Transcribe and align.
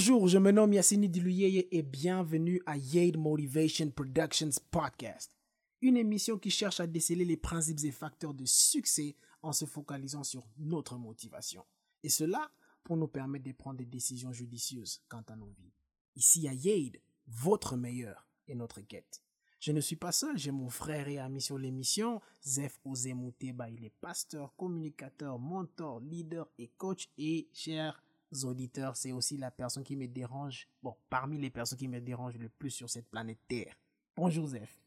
Bonjour, 0.00 0.28
je 0.28 0.38
me 0.38 0.50
nomme 0.50 0.72
Yassini 0.72 1.10
Diluyeye 1.10 1.68
et 1.70 1.82
bienvenue 1.82 2.62
à 2.64 2.78
Yade 2.78 3.18
Motivation 3.18 3.90
Productions 3.90 4.48
Podcast, 4.70 5.36
une 5.82 5.98
émission 5.98 6.38
qui 6.38 6.48
cherche 6.48 6.80
à 6.80 6.86
déceler 6.86 7.26
les 7.26 7.36
principes 7.36 7.84
et 7.84 7.90
facteurs 7.90 8.32
de 8.32 8.46
succès 8.46 9.14
en 9.42 9.52
se 9.52 9.66
focalisant 9.66 10.24
sur 10.24 10.48
notre 10.56 10.96
motivation. 10.96 11.66
Et 12.02 12.08
cela 12.08 12.50
pour 12.82 12.96
nous 12.96 13.08
permettre 13.08 13.44
de 13.44 13.52
prendre 13.52 13.76
des 13.76 13.84
décisions 13.84 14.32
judicieuses 14.32 15.02
quant 15.06 15.22
à 15.28 15.36
nos 15.36 15.50
vies. 15.58 15.74
Ici 16.16 16.48
à 16.48 16.54
Yade, 16.54 16.96
votre 17.26 17.76
meilleur 17.76 18.26
est 18.48 18.54
notre 18.54 18.80
quête. 18.80 19.22
Je 19.60 19.70
ne 19.70 19.82
suis 19.82 19.96
pas 19.96 20.12
seul, 20.12 20.38
j'ai 20.38 20.50
mon 20.50 20.70
frère 20.70 21.08
et 21.08 21.18
ami 21.18 21.42
sur 21.42 21.58
l'émission, 21.58 22.22
Zef 22.42 22.80
Ozemuteba. 22.86 23.68
Il 23.68 23.84
est 23.84 23.92
pasteur, 24.00 24.56
communicateur, 24.56 25.38
mentor, 25.38 26.00
leader 26.00 26.48
et 26.58 26.68
coach. 26.78 27.10
Et 27.18 27.50
chers 27.52 28.02
auditeurs, 28.44 28.96
c'est 28.96 29.12
aussi 29.12 29.36
la 29.36 29.50
personne 29.50 29.84
qui 29.84 29.96
me 29.96 30.06
dérange, 30.06 30.68
bon, 30.82 30.96
parmi 31.08 31.38
les 31.38 31.50
personnes 31.50 31.78
qui 31.78 31.88
me 31.88 32.00
dérangent 32.00 32.38
le 32.38 32.48
plus 32.48 32.70
sur 32.70 32.88
cette 32.88 33.08
planète 33.08 33.38
Terre. 33.48 33.74
Bonjour 34.16 34.46
Zef. 34.46 34.80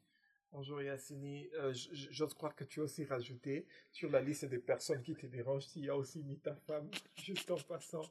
Bonjour 0.51 0.83
Yassini, 0.83 1.47
euh, 1.55 1.73
j'ose 2.11 2.33
croire 2.35 2.55
que 2.55 2.63
tu 2.63 2.79
as 2.79 2.83
aussi 2.83 3.05
rajouté 3.05 3.65
sur 3.91 4.11
la 4.11 4.21
liste 4.21 4.45
des 4.45 4.59
personnes 4.59 5.01
qui 5.01 5.15
te 5.15 5.25
dérangent, 5.25 5.65
il 5.75 5.85
y 5.85 5.89
a 5.89 5.97
aussi 5.97 6.21
mis 6.23 6.37
ta 6.37 6.55
femme, 6.55 6.89
juste 7.17 7.49
en 7.49 7.57
passant. 7.57 8.03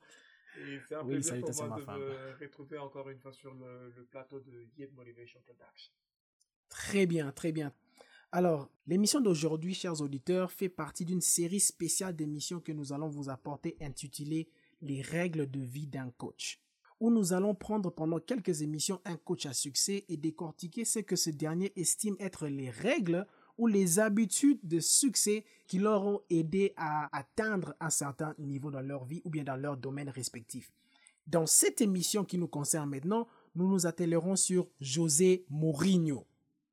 Et 0.58 0.80
c'est 0.88 0.96
un 0.96 1.04
plaisir 1.04 1.40
pour 1.40 1.66
moi 1.66 1.80
de 1.80 1.84
me 1.84 2.38
retrouver 2.40 2.78
encore 2.78 3.08
une 3.08 3.18
fois 3.20 3.32
sur 3.32 3.54
le, 3.54 3.92
le 3.96 4.04
plateau 4.04 4.40
de 4.40 4.66
Yet 4.76 4.90
Motivation 4.92 5.40
Production. 5.42 5.92
Très 6.68 7.06
bien, 7.06 7.30
très 7.30 7.52
bien. 7.52 7.72
Alors, 8.32 8.70
l'émission 8.86 9.20
d'aujourd'hui, 9.20 9.74
chers 9.74 10.00
auditeurs, 10.00 10.50
fait 10.50 10.68
partie 10.68 11.04
d'une 11.04 11.20
série 11.20 11.60
spéciale 11.60 12.16
d'émissions 12.16 12.60
que 12.60 12.72
nous 12.72 12.92
allons 12.92 13.08
vous 13.08 13.28
apporter 13.28 13.76
intitulée 13.80 14.48
Les 14.82 15.00
règles 15.00 15.50
de 15.50 15.60
vie 15.60 15.86
d'un 15.86 16.10
coach 16.10 16.62
où 17.02 17.10
nous 17.10 17.32
allons 17.32 17.52
prendre 17.56 17.90
pendant 17.90 18.20
quelques 18.20 18.62
émissions 18.62 19.00
un 19.04 19.16
coach 19.16 19.44
à 19.46 19.52
succès 19.52 20.04
et 20.08 20.16
décortiquer 20.16 20.84
ce 20.84 21.00
que 21.00 21.16
ce 21.16 21.30
dernier 21.30 21.72
estime 21.74 22.14
être 22.20 22.46
les 22.46 22.70
règles 22.70 23.26
ou 23.58 23.66
les 23.66 23.98
habitudes 23.98 24.60
de 24.62 24.78
succès 24.78 25.44
qui 25.66 25.80
leur 25.80 26.06
ont 26.06 26.20
aidé 26.30 26.72
à 26.76 27.08
atteindre 27.16 27.74
un 27.80 27.90
certain 27.90 28.36
niveau 28.38 28.70
dans 28.70 28.80
leur 28.80 29.04
vie 29.04 29.20
ou 29.24 29.30
bien 29.30 29.42
dans 29.42 29.56
leur 29.56 29.76
domaine 29.76 30.10
respectif. 30.10 30.70
Dans 31.26 31.44
cette 31.46 31.80
émission 31.80 32.24
qui 32.24 32.38
nous 32.38 32.46
concerne 32.46 32.88
maintenant, 32.88 33.26
nous 33.56 33.68
nous 33.68 33.84
attellerons 33.84 34.36
sur 34.36 34.68
José 34.80 35.44
Mourinho. 35.50 36.24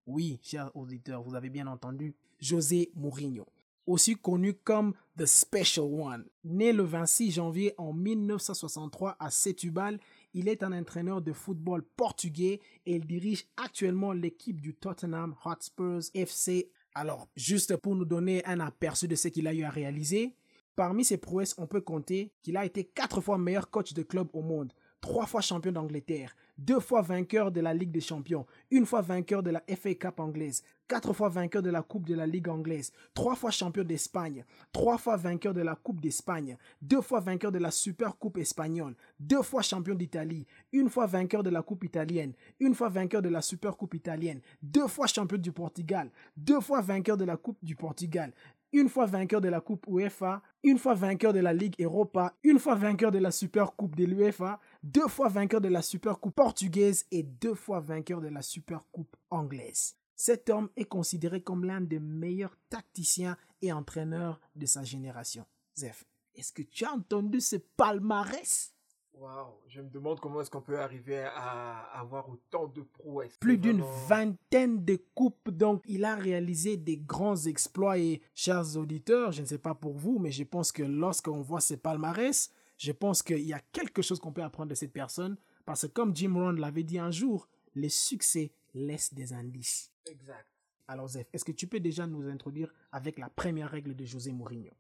Oui, 0.05 0.39
chers 0.43 0.75
auditeurs, 0.77 1.23
vous 1.23 1.33
avez 1.33 1.49
bien 1.49 1.65
entendu, 1.65 2.13
José 2.39 2.91
Mourinho 2.93 3.47
aussi 3.85 4.15
connu 4.15 4.53
comme 4.53 4.93
The 5.17 5.25
Special 5.25 5.85
One. 5.85 6.25
Né 6.43 6.71
le 6.71 6.83
26 6.83 7.31
janvier 7.31 7.73
en 7.77 7.93
1963 7.93 9.17
à 9.19 9.29
Setúbal, 9.31 9.99
il 10.33 10.47
est 10.47 10.63
un 10.63 10.71
entraîneur 10.71 11.21
de 11.21 11.33
football 11.33 11.83
portugais 11.95 12.59
et 12.85 12.95
il 12.95 13.05
dirige 13.05 13.47
actuellement 13.57 14.13
l'équipe 14.13 14.61
du 14.61 14.75
Tottenham 14.75 15.35
Hotspurs 15.43 16.03
FC. 16.13 16.71
Alors, 16.93 17.27
juste 17.35 17.75
pour 17.77 17.95
nous 17.95 18.05
donner 18.05 18.45
un 18.45 18.59
aperçu 18.59 19.07
de 19.07 19.15
ce 19.15 19.27
qu'il 19.27 19.47
a 19.47 19.53
eu 19.53 19.63
à 19.63 19.69
réaliser, 19.69 20.35
parmi 20.75 21.03
ses 21.03 21.17
prouesses, 21.17 21.55
on 21.57 21.67
peut 21.67 21.81
compter 21.81 22.31
qu'il 22.41 22.57
a 22.57 22.65
été 22.65 22.83
quatre 22.83 23.21
fois 23.21 23.37
meilleur 23.37 23.69
coach 23.69 23.93
de 23.93 24.03
club 24.03 24.29
au 24.33 24.41
monde, 24.41 24.73
trois 25.01 25.25
fois 25.25 25.41
champion 25.41 25.71
d'Angleterre, 25.71 26.35
deux 26.57 26.79
fois 26.79 27.01
vainqueur 27.01 27.51
de 27.51 27.61
la 27.61 27.73
Ligue 27.73 27.91
des 27.91 28.01
Champions, 28.01 28.45
une 28.69 28.85
fois 28.85 29.01
vainqueur 29.01 29.41
de 29.41 29.49
la 29.49 29.63
FA 29.75 29.93
Cup 29.95 30.19
anglaise, 30.19 30.63
quatre 30.87 31.13
fois 31.13 31.29
vainqueur 31.29 31.61
de 31.61 31.69
la 31.69 31.81
Coupe 31.81 32.05
de 32.05 32.15
la 32.15 32.27
Ligue 32.27 32.49
anglaise, 32.49 32.91
trois 33.13 33.35
fois 33.35 33.51
champion 33.51 33.83
d'Espagne, 33.83 34.43
trois 34.73 34.97
fois 34.97 35.15
vainqueur 35.15 35.53
de 35.53 35.61
la 35.61 35.75
Coupe 35.75 36.01
d'Espagne, 36.01 36.57
deux 36.81 37.01
fois 37.01 37.21
vainqueur 37.21 37.51
de 37.51 37.59
la 37.59 37.71
Super 37.71 38.17
Coupe 38.17 38.37
espagnole, 38.37 38.95
deux 39.19 39.41
fois 39.41 39.61
champion 39.61 39.95
d'Italie, 39.95 40.45
une 40.73 40.89
fois 40.89 41.05
vainqueur 41.05 41.43
de 41.43 41.49
la 41.49 41.61
Coupe 41.61 41.85
italienne, 41.85 42.33
une 42.59 42.75
fois 42.75 42.89
vainqueur 42.89 43.21
de 43.21 43.29
la 43.29 43.41
Super 43.41 43.77
Coupe 43.77 43.93
italienne, 43.93 44.41
deux 44.61 44.87
fois 44.87 45.07
champion 45.07 45.37
du 45.37 45.51
Portugal, 45.51 46.11
deux 46.35 46.59
fois 46.59 46.81
vainqueur 46.81 47.15
de 47.15 47.25
la 47.25 47.37
Coupe 47.37 47.59
du 47.63 47.75
Portugal, 47.75 48.33
une 48.71 48.89
fois 48.89 49.05
vainqueur 49.05 49.41
de 49.41 49.49
la 49.49 49.61
Coupe 49.61 49.85
UEFA, 49.87 50.41
une 50.63 50.77
fois 50.77 50.93
vainqueur 50.93 51.33
de 51.33 51.39
la 51.39 51.53
Ligue 51.53 51.75
Europa, 51.79 52.35
une 52.43 52.59
fois 52.59 52.75
vainqueur 52.75 53.11
de 53.11 53.17
la 53.17 53.31
Super 53.31 53.75
Coupe 53.75 53.95
de 53.95 54.05
l'UEFA, 54.05 54.59
deux 54.83 55.07
fois 55.07 55.29
vainqueur 55.29 55.61
de 55.61 55.69
la 55.69 55.81
Super 55.81 56.19
Coupe 56.19 56.35
portugaise 56.35 57.05
et 57.11 57.23
deux 57.23 57.55
fois 57.55 57.79
vainqueur 57.79 58.21
de 58.21 58.27
la 58.27 58.41
Super 58.41 58.85
Coupe 58.91 59.15
anglaise. 59.29 59.95
Cet 60.15 60.49
homme 60.49 60.69
est 60.75 60.85
considéré 60.85 61.41
comme 61.41 61.63
l'un 61.63 61.81
des 61.81 61.99
meilleurs 61.99 62.57
tacticiens 62.69 63.37
et 63.61 63.71
entraîneurs 63.71 64.39
de 64.55 64.65
sa 64.65 64.83
génération. 64.83 65.45
Zef, 65.77 66.05
est-ce 66.35 66.51
que 66.51 66.61
tu 66.61 66.85
as 66.85 66.93
entendu 66.93 67.39
ce 67.39 67.55
palmarès? 67.55 68.73
Waouh, 69.19 69.47
je 69.67 69.81
me 69.81 69.89
demande 69.89 70.21
comment 70.21 70.39
est-ce 70.39 70.49
qu'on 70.49 70.61
peut 70.61 70.79
arriver 70.79 71.19
à 71.35 71.79
avoir 71.99 72.29
autant 72.29 72.67
de 72.67 72.81
prouesses. 72.81 73.35
Plus 73.37 73.57
d'une 73.57 73.81
vingtaine 74.07 74.85
de 74.85 74.97
coupes, 75.13 75.49
donc 75.49 75.83
il 75.87 76.05
a 76.05 76.15
réalisé 76.15 76.77
des 76.77 76.95
grands 76.95 77.35
exploits 77.35 77.97
et 77.97 78.21
chers 78.33 78.77
auditeurs, 78.77 79.33
je 79.33 79.41
ne 79.41 79.45
sais 79.45 79.57
pas 79.57 79.75
pour 79.75 79.97
vous, 79.97 80.19
mais 80.19 80.31
je 80.31 80.45
pense 80.45 80.71
que 80.71 80.83
lorsqu'on 80.83 81.41
voit 81.41 81.59
ces 81.59 81.75
palmarès, 81.75 82.49
je 82.77 82.93
pense 82.93 83.21
qu'il 83.21 83.41
y 83.41 83.51
a 83.51 83.59
quelque 83.73 84.01
chose 84.01 84.21
qu'on 84.21 84.31
peut 84.31 84.43
apprendre 84.43 84.69
de 84.69 84.75
cette 84.75 84.93
personne 84.93 85.35
parce 85.65 85.81
que 85.81 85.87
comme 85.87 86.15
Jim 86.15 86.35
Rohn 86.35 86.57
l'avait 86.57 86.83
dit 86.83 86.97
un 86.97 87.11
jour, 87.11 87.49
le 87.75 87.89
succès 87.89 88.53
laisse 88.73 89.13
des 89.13 89.33
indices. 89.33 89.91
Exact. 90.05 90.47
Alors 90.87 91.09
Zef, 91.09 91.27
est-ce 91.33 91.43
que 91.43 91.51
tu 91.51 91.67
peux 91.67 91.81
déjà 91.81 92.07
nous 92.07 92.25
introduire 92.29 92.73
avec 92.93 93.19
la 93.19 93.29
première 93.29 93.69
règle 93.69 93.95
de 93.97 94.05
José 94.05 94.31
Mourinho? 94.31 94.71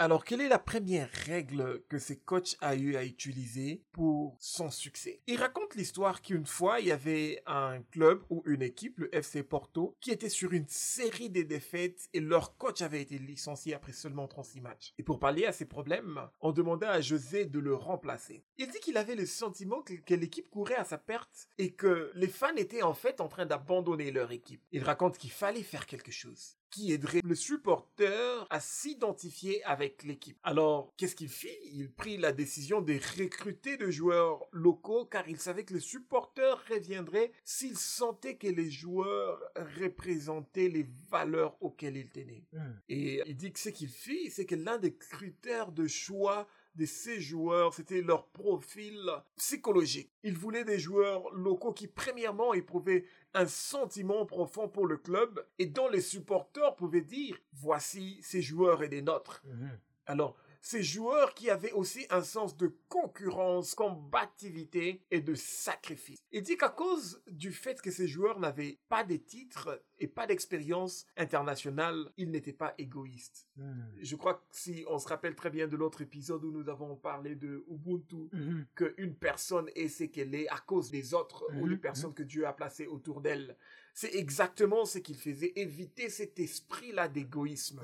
Alors, 0.00 0.24
quelle 0.24 0.40
est 0.40 0.48
la 0.48 0.58
première 0.58 1.10
règle 1.26 1.82
que 1.90 1.98
ce 1.98 2.14
coach 2.14 2.56
a 2.62 2.74
eu 2.74 2.96
à 2.96 3.04
utiliser 3.04 3.82
pour 3.92 4.34
son 4.40 4.70
succès? 4.70 5.20
Il 5.26 5.36
raconte 5.36 5.74
l'histoire 5.74 6.22
qu'une 6.22 6.46
fois, 6.46 6.80
il 6.80 6.86
y 6.86 6.90
avait 6.90 7.42
un 7.44 7.82
club 7.90 8.22
ou 8.30 8.42
une 8.46 8.62
équipe, 8.62 8.98
le 8.98 9.14
FC 9.14 9.42
Porto, 9.42 9.98
qui 10.00 10.10
était 10.10 10.30
sur 10.30 10.54
une 10.54 10.66
série 10.68 11.28
de 11.28 11.42
défaites 11.42 12.08
et 12.14 12.20
leur 12.20 12.56
coach 12.56 12.80
avait 12.80 13.02
été 13.02 13.18
licencié 13.18 13.74
après 13.74 13.92
seulement 13.92 14.26
36 14.26 14.62
matchs. 14.62 14.94
Et 14.96 15.02
pour 15.02 15.20
pallier 15.20 15.44
à 15.44 15.52
ces 15.52 15.66
problèmes, 15.66 16.18
on 16.40 16.52
demandait 16.52 16.86
à 16.86 17.02
José 17.02 17.44
de 17.44 17.58
le 17.58 17.74
remplacer. 17.74 18.42
Il 18.56 18.70
dit 18.70 18.80
qu'il 18.80 18.96
avait 18.96 19.16
le 19.16 19.26
sentiment 19.26 19.82
que 19.82 20.14
l'équipe 20.14 20.48
courait 20.48 20.76
à 20.76 20.84
sa 20.86 20.96
perte 20.96 21.50
et 21.58 21.74
que 21.74 22.10
les 22.14 22.28
fans 22.28 22.56
étaient 22.56 22.80
en 22.80 22.94
fait 22.94 23.20
en 23.20 23.28
train 23.28 23.44
d'abandonner 23.44 24.12
leur 24.12 24.32
équipe. 24.32 24.62
Il 24.72 24.82
raconte 24.82 25.18
qu'il 25.18 25.30
fallait 25.30 25.62
faire 25.62 25.84
quelque 25.84 26.10
chose 26.10 26.56
qui 26.70 26.92
aiderait 26.92 27.20
le 27.24 27.34
supporter 27.34 28.46
à 28.48 28.60
s'identifier 28.60 29.62
avec 29.64 30.04
l'équipe. 30.04 30.38
Alors, 30.42 30.94
qu'est-ce 30.96 31.16
qu'il 31.16 31.28
fit? 31.28 31.48
Il 31.72 31.90
prit 31.90 32.16
la 32.16 32.32
décision 32.32 32.80
de 32.80 32.94
recruter 33.18 33.76
des 33.76 33.92
joueurs 33.92 34.46
locaux 34.52 35.04
car 35.04 35.28
il 35.28 35.38
savait 35.38 35.64
que 35.64 35.74
le 35.74 35.80
supporter 35.80 36.62
reviendrait 36.70 37.32
s'il 37.44 37.76
sentait 37.76 38.36
que 38.36 38.48
les 38.48 38.70
joueurs 38.70 39.40
représentaient 39.80 40.68
les 40.68 40.86
valeurs 41.10 41.56
auxquelles 41.60 41.96
il 41.96 42.08
tenait. 42.08 42.44
Hmm. 42.52 42.72
Et 42.88 43.22
il 43.26 43.36
dit 43.36 43.52
que 43.52 43.58
ce 43.58 43.68
qu'il 43.68 43.88
fit, 43.88 44.30
c'est 44.30 44.46
que 44.46 44.54
l'un 44.54 44.78
des 44.78 44.94
critères 44.94 45.72
de 45.72 45.86
choix 45.86 46.48
de 46.80 46.86
ces 46.86 47.20
joueurs, 47.20 47.74
c'était 47.74 48.00
leur 48.00 48.26
profil 48.28 48.98
psychologique. 49.36 50.10
Il 50.22 50.34
voulait 50.36 50.64
des 50.64 50.78
joueurs 50.78 51.30
locaux 51.34 51.74
qui, 51.74 51.86
premièrement, 51.86 52.54
éprouvaient 52.54 53.04
un 53.34 53.46
sentiment 53.46 54.24
profond 54.24 54.66
pour 54.66 54.86
le 54.86 54.96
club 54.96 55.46
et 55.58 55.66
dont 55.66 55.90
les 55.90 56.00
supporters 56.00 56.74
pouvaient 56.76 57.02
dire, 57.02 57.36
voici 57.52 58.18
ces 58.22 58.40
joueurs 58.40 58.82
et 58.82 58.88
des 58.88 59.02
nôtres. 59.02 59.42
Mhm. 59.44 59.78
Alors, 60.06 60.36
ces 60.60 60.82
joueurs 60.82 61.34
qui 61.34 61.50
avaient 61.50 61.72
aussi 61.72 62.06
un 62.10 62.22
sens 62.22 62.56
de 62.56 62.74
concurrence, 62.88 63.74
combativité 63.74 65.02
et 65.10 65.20
de 65.20 65.34
sacrifice. 65.34 66.22
Il 66.32 66.42
dit 66.42 66.56
qu'à 66.56 66.68
cause 66.68 67.22
du 67.30 67.52
fait 67.52 67.80
que 67.80 67.90
ces 67.90 68.06
joueurs 68.06 68.38
n'avaient 68.38 68.78
pas 68.88 69.04
de 69.04 69.16
titres 69.16 69.82
et 69.98 70.06
pas 70.06 70.26
d'expérience 70.26 71.06
internationale, 71.16 72.10
ils 72.16 72.30
n'étaient 72.30 72.52
pas 72.52 72.74
égoïstes. 72.78 73.48
Hmm. 73.56 73.82
Je 74.00 74.16
crois 74.16 74.34
que 74.34 74.44
si 74.50 74.84
on 74.88 74.98
se 74.98 75.08
rappelle 75.08 75.34
très 75.34 75.50
bien 75.50 75.66
de 75.66 75.76
l'autre 75.76 76.02
épisode 76.02 76.44
où 76.44 76.50
nous 76.50 76.68
avons 76.68 76.96
parlé 76.96 77.34
de 77.34 77.64
Ubuntu, 77.68 78.28
hmm. 78.32 78.62
qu'une 78.74 79.14
personne 79.14 79.68
est 79.74 79.88
ce 79.88 80.04
qu'elle 80.04 80.34
est 80.34 80.48
à 80.48 80.58
cause 80.58 80.90
des 80.90 81.14
autres 81.14 81.44
ou 81.54 81.66
les 81.66 81.76
hmm. 81.76 81.80
personnes 81.80 82.14
que 82.14 82.22
Dieu 82.22 82.46
a 82.46 82.52
placées 82.52 82.86
autour 82.86 83.20
d'elle. 83.20 83.56
C'est 83.92 84.14
exactement 84.14 84.84
ce 84.84 84.98
qu'il 84.98 85.16
faisait, 85.16 85.52
éviter 85.56 86.08
cet 86.08 86.38
esprit-là 86.38 87.08
d'égoïsme. 87.08 87.80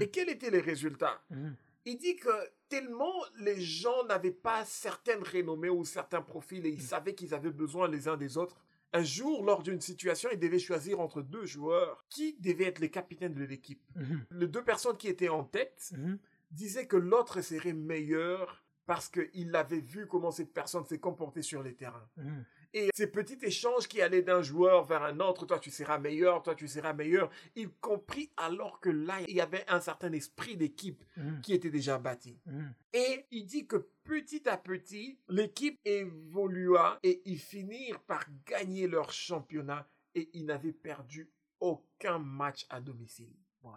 Et 0.00 0.08
quels 0.08 0.30
étaient 0.30 0.50
les 0.50 0.60
résultats? 0.60 1.22
Il 1.84 1.98
dit 1.98 2.16
que 2.16 2.30
tellement 2.68 3.12
les 3.38 3.60
gens 3.60 4.04
n'avaient 4.04 4.30
pas 4.30 4.64
certaines 4.64 5.22
renommées 5.22 5.68
ou 5.68 5.84
certains 5.84 6.22
profils 6.22 6.64
et 6.64 6.70
ils 6.70 6.78
mm. 6.78 6.86
savaient 6.86 7.14
qu'ils 7.14 7.34
avaient 7.34 7.50
besoin 7.50 7.88
les 7.88 8.08
uns 8.08 8.16
des 8.16 8.38
autres. 8.38 8.56
Un 8.94 9.02
jour, 9.02 9.44
lors 9.44 9.62
d'une 9.62 9.80
situation, 9.80 10.28
ils 10.32 10.38
devaient 10.38 10.58
choisir 10.58 11.00
entre 11.00 11.22
deux 11.22 11.46
joueurs 11.46 12.04
qui 12.10 12.36
devaient 12.40 12.66
être 12.66 12.78
les 12.78 12.90
capitaines 12.90 13.34
de 13.34 13.44
l'équipe. 13.44 13.82
Mm-hmm. 13.96 14.20
Les 14.32 14.46
deux 14.48 14.64
personnes 14.64 14.96
qui 14.96 15.08
étaient 15.08 15.30
en 15.30 15.44
tête 15.44 15.92
mm-hmm. 15.92 16.18
disaient 16.50 16.86
que 16.86 16.96
l'autre 16.96 17.40
serait 17.40 17.72
meilleur 17.72 18.62
parce 18.84 19.08
qu'il 19.08 19.54
avait 19.56 19.80
vu 19.80 20.06
comment 20.06 20.30
cette 20.30 20.52
personne 20.52 20.84
s'est 20.84 20.98
comportée 20.98 21.42
sur 21.42 21.62
les 21.62 21.74
terrains. 21.74 22.08
Mm-hmm. 22.18 22.44
Et 22.74 22.88
ces 22.94 23.06
petits 23.06 23.38
échanges 23.42 23.86
qui 23.86 24.00
allaient 24.00 24.22
d'un 24.22 24.40
joueur 24.42 24.84
vers 24.84 25.02
un 25.02 25.20
autre, 25.20 25.44
toi 25.46 25.58
tu 25.58 25.70
seras 25.70 25.98
meilleur, 25.98 26.42
toi 26.42 26.54
tu 26.54 26.66
seras 26.68 26.92
meilleur, 26.94 27.30
y 27.54 27.68
compris 27.80 28.30
alors 28.36 28.80
que 28.80 28.88
là, 28.88 29.20
il 29.28 29.34
y 29.36 29.40
avait 29.40 29.64
un 29.68 29.80
certain 29.80 30.12
esprit 30.12 30.56
d'équipe 30.56 31.04
Mhm. 31.16 31.40
qui 31.42 31.52
était 31.52 31.70
déjà 31.70 31.98
bâti. 31.98 32.38
Mhm. 32.46 32.74
Et 32.94 33.26
il 33.30 33.44
dit 33.44 33.66
que 33.66 33.76
petit 34.04 34.48
à 34.48 34.56
petit, 34.56 35.18
l'équipe 35.28 35.78
évolua 35.84 36.98
et 37.02 37.22
ils 37.24 37.38
finirent 37.38 38.00
par 38.00 38.24
gagner 38.46 38.86
leur 38.86 39.12
championnat 39.12 39.86
et 40.14 40.30
ils 40.34 40.44
n'avaient 40.46 40.72
perdu 40.72 41.30
aucun 41.60 42.18
match 42.18 42.66
à 42.70 42.80
domicile. 42.80 43.32
Wow. 43.62 43.72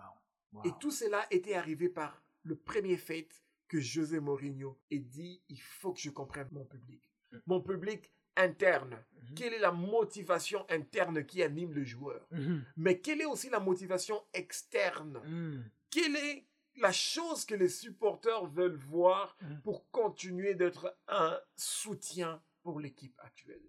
Wow. 0.53 0.63
Et 0.65 0.71
tout 0.79 0.91
cela 0.91 1.25
était 1.31 1.53
arrivé 1.55 1.89
par 1.89 2.23
le 2.43 2.55
premier 2.55 2.97
fait 2.97 3.27
que 3.67 3.79
José 3.79 4.19
Mourinho 4.19 4.77
ait 4.91 4.99
dit 4.99 5.41
il 5.49 5.59
faut 5.59 5.93
que 5.93 5.99
je 5.99 6.09
comprenne 6.11 6.47
mon 6.51 6.65
public. 6.65 7.11
Mm. 7.31 7.37
Mon 7.47 7.61
public 7.61 8.11
interne. 8.35 8.91
Mhm. 8.91 9.35
Quelle 9.35 9.53
est 9.53 9.59
la 9.59 9.71
motivation 9.71 10.65
interne 10.69 11.25
qui 11.25 11.43
anime 11.43 11.73
le 11.73 11.83
joueur? 11.83 12.27
Mhm. 12.31 12.63
Mais 12.77 12.99
quelle 12.99 13.21
est 13.21 13.25
aussi 13.25 13.49
la 13.49 13.59
motivation 13.59 14.21
externe? 14.33 15.19
Mhm. 15.25 15.63
Quelle 15.89 16.15
est 16.15 16.45
la 16.77 16.91
chose 16.91 17.45
que 17.45 17.55
les 17.55 17.69
supporters 17.69 18.45
veulent 18.47 18.75
voir 18.75 19.37
pour 19.63 19.89
continuer 19.91 20.55
d'être 20.55 20.97
un 21.07 21.39
soutien 21.55 22.41
pour 22.63 22.79
l'équipe 22.79 23.17
actuelle? 23.19 23.61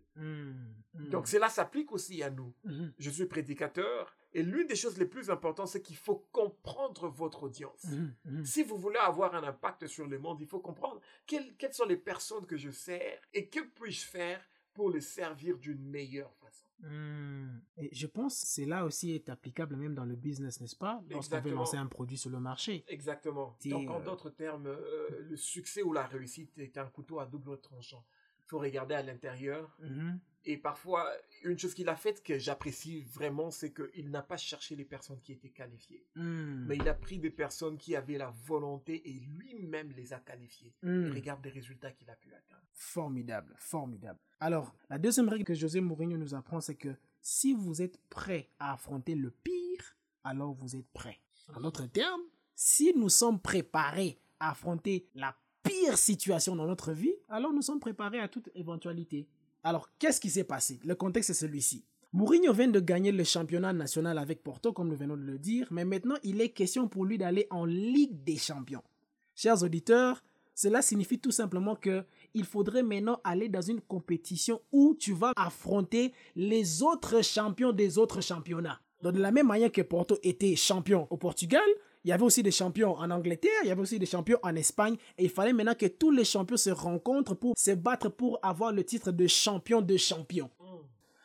Donc 0.94 1.28
cela 1.28 1.48
s'applique 1.48 1.92
aussi 1.92 2.22
à 2.22 2.30
nous. 2.30 2.54
Je 2.98 3.10
suis 3.10 3.26
prédicateur 3.26 4.16
et 4.32 4.42
l'une 4.42 4.66
des 4.66 4.76
choses 4.76 4.98
les 4.98 5.06
plus 5.06 5.30
importantes, 5.30 5.68
c'est 5.68 5.82
qu'il 5.82 5.96
faut 5.96 6.26
comprendre 6.32 7.08
votre 7.08 7.44
audience. 7.44 7.86
Si 8.44 8.62
vous 8.62 8.76
voulez 8.76 8.98
avoir 8.98 9.34
un 9.34 9.44
impact 9.44 9.86
sur 9.86 10.06
le 10.06 10.18
monde, 10.18 10.40
il 10.40 10.46
faut 10.46 10.60
comprendre 10.60 11.00
quelles, 11.26 11.54
quelles 11.56 11.74
sont 11.74 11.86
les 11.86 11.96
personnes 11.96 12.46
que 12.46 12.56
je 12.56 12.70
sers 12.70 13.20
et 13.32 13.48
que 13.48 13.60
puis-je 13.60 14.06
faire 14.06 14.40
pour 14.76 14.90
les 14.90 15.00
servir 15.00 15.56
d'une 15.58 15.82
meilleure 15.82 16.32
façon. 16.36 16.66
Hmm. 16.80 17.58
Et 17.78 17.88
je 17.92 18.06
pense 18.06 18.42
que 18.42 18.46
cela 18.46 18.84
aussi 18.84 19.12
est 19.12 19.30
applicable 19.30 19.76
même 19.76 19.94
dans 19.94 20.04
le 20.04 20.14
business, 20.14 20.60
n'est-ce 20.60 20.76
pas? 20.76 21.02
Lorsqu'on 21.10 21.40
veut 21.40 21.54
lancer 21.54 21.78
un 21.78 21.86
produit 21.86 22.18
sur 22.18 22.30
le 22.30 22.38
marché. 22.38 22.84
Exactement. 22.86 23.56
C'est, 23.58 23.70
Donc, 23.70 23.88
en 23.88 24.00
euh, 24.00 24.04
d'autres 24.04 24.28
termes, 24.28 24.66
euh, 24.66 25.22
le 25.30 25.36
succès 25.36 25.82
ou 25.82 25.92
la 25.94 26.06
réussite 26.06 26.56
est 26.58 26.76
un 26.76 26.86
couteau 26.86 27.18
à 27.18 27.26
double 27.26 27.58
tranchant. 27.60 28.04
Il 28.44 28.48
faut 28.48 28.58
regarder 28.58 28.94
à 28.94 29.02
l'intérieur. 29.02 29.74
Mhm. 29.80 30.20
Et 30.48 30.56
parfois, 30.56 31.10
une 31.42 31.58
chose 31.58 31.74
qu'il 31.74 31.88
a 31.88 31.96
faite 31.96 32.22
que 32.22 32.38
j'apprécie 32.38 33.02
vraiment, 33.02 33.50
c'est 33.50 33.72
qu'il 33.72 34.10
n'a 34.10 34.22
pas 34.22 34.36
cherché 34.36 34.76
les 34.76 34.84
personnes 34.84 35.20
qui 35.20 35.32
étaient 35.32 35.50
qualifiées. 35.50 36.06
Hmm. 36.14 36.66
Mais 36.66 36.76
il 36.76 36.88
a 36.88 36.94
pris 36.94 37.18
des 37.18 37.30
personnes 37.30 37.76
qui 37.76 37.96
avaient 37.96 38.16
la 38.16 38.32
volonté 38.44 39.02
et 39.10 39.20
lui-même 39.36 39.90
les 39.96 40.12
a 40.12 40.20
qualifiées. 40.20 40.72
Hmm. 40.82 41.10
Regarde 41.12 41.44
les 41.44 41.50
résultats 41.50 41.90
qu'il 41.90 42.08
a 42.10 42.14
pu 42.14 42.32
atteindre. 42.32 42.62
Formidable, 42.72 43.54
formidable. 43.58 44.20
Alors, 44.38 44.72
la 44.88 44.98
deuxième 44.98 45.28
règle 45.28 45.44
que 45.44 45.54
José 45.54 45.80
Mourinho 45.80 46.16
nous 46.16 46.34
apprend, 46.34 46.60
c'est 46.60 46.76
que 46.76 46.94
si 47.20 47.52
vous 47.52 47.82
êtes 47.82 47.98
prêt 48.08 48.48
à 48.60 48.74
affronter 48.74 49.16
le 49.16 49.32
pire, 49.32 49.96
alors 50.22 50.54
vous 50.54 50.76
êtes 50.76 50.88
prêt. 50.92 51.20
En 51.56 51.60
d'autres 51.60 51.86
termes, 51.86 52.22
si 52.54 52.92
nous 52.94 53.08
sommes 53.08 53.40
préparés 53.40 54.20
à 54.38 54.50
affronter 54.50 55.08
la 55.14 55.36
pire 55.64 55.98
situation 55.98 56.54
dans 56.54 56.66
notre 56.66 56.92
vie, 56.92 57.14
alors 57.28 57.52
nous 57.52 57.62
sommes 57.62 57.80
préparés 57.80 58.20
à 58.20 58.28
toute 58.28 58.48
éventualité. 58.54 59.28
Alors, 59.66 59.88
qu'est-ce 59.98 60.20
qui 60.20 60.30
s'est 60.30 60.44
passé? 60.44 60.78
Le 60.84 60.94
contexte 60.94 61.30
est 61.30 61.34
celui-ci. 61.34 61.84
Mourinho 62.12 62.52
vient 62.52 62.68
de 62.68 62.78
gagner 62.78 63.10
le 63.10 63.24
championnat 63.24 63.72
national 63.72 64.16
avec 64.16 64.44
Porto, 64.44 64.72
comme 64.72 64.86
nous 64.86 64.94
venons 64.94 65.16
de 65.16 65.24
le 65.24 65.40
dire, 65.40 65.66
mais 65.72 65.84
maintenant 65.84 66.14
il 66.22 66.40
est 66.40 66.50
question 66.50 66.86
pour 66.86 67.04
lui 67.04 67.18
d'aller 67.18 67.48
en 67.50 67.64
Ligue 67.64 68.22
des 68.22 68.36
Champions. 68.36 68.84
Chers 69.34 69.64
auditeurs, 69.64 70.22
cela 70.54 70.82
signifie 70.82 71.18
tout 71.18 71.32
simplement 71.32 71.74
que 71.74 72.04
il 72.32 72.44
faudrait 72.44 72.84
maintenant 72.84 73.18
aller 73.24 73.48
dans 73.48 73.60
une 73.60 73.80
compétition 73.80 74.62
où 74.70 74.94
tu 74.94 75.12
vas 75.12 75.32
affronter 75.34 76.12
les 76.36 76.84
autres 76.84 77.24
champions 77.24 77.72
des 77.72 77.98
autres 77.98 78.20
championnats. 78.20 78.80
Donc 79.02 79.14
de 79.14 79.20
la 79.20 79.32
même 79.32 79.48
manière 79.48 79.72
que 79.72 79.82
Porto 79.82 80.16
était 80.22 80.54
champion 80.54 81.08
au 81.10 81.16
Portugal, 81.16 81.68
il 82.06 82.10
y 82.10 82.12
avait 82.12 82.22
aussi 82.22 82.44
des 82.44 82.52
champions 82.52 82.96
en 82.96 83.10
Angleterre, 83.10 83.50
il 83.64 83.68
y 83.68 83.72
avait 83.72 83.80
aussi 83.80 83.98
des 83.98 84.06
champions 84.06 84.38
en 84.44 84.54
Espagne, 84.54 84.94
et 85.18 85.24
il 85.24 85.28
fallait 85.28 85.52
maintenant 85.52 85.74
que 85.74 85.86
tous 85.86 86.12
les 86.12 86.24
champions 86.24 86.56
se 86.56 86.70
rencontrent 86.70 87.34
pour 87.34 87.54
se 87.58 87.72
battre 87.72 88.10
pour 88.10 88.38
avoir 88.44 88.70
le 88.70 88.84
titre 88.84 89.10
de 89.10 89.26
champion 89.26 89.82
de 89.82 89.96
champion. 89.96 90.48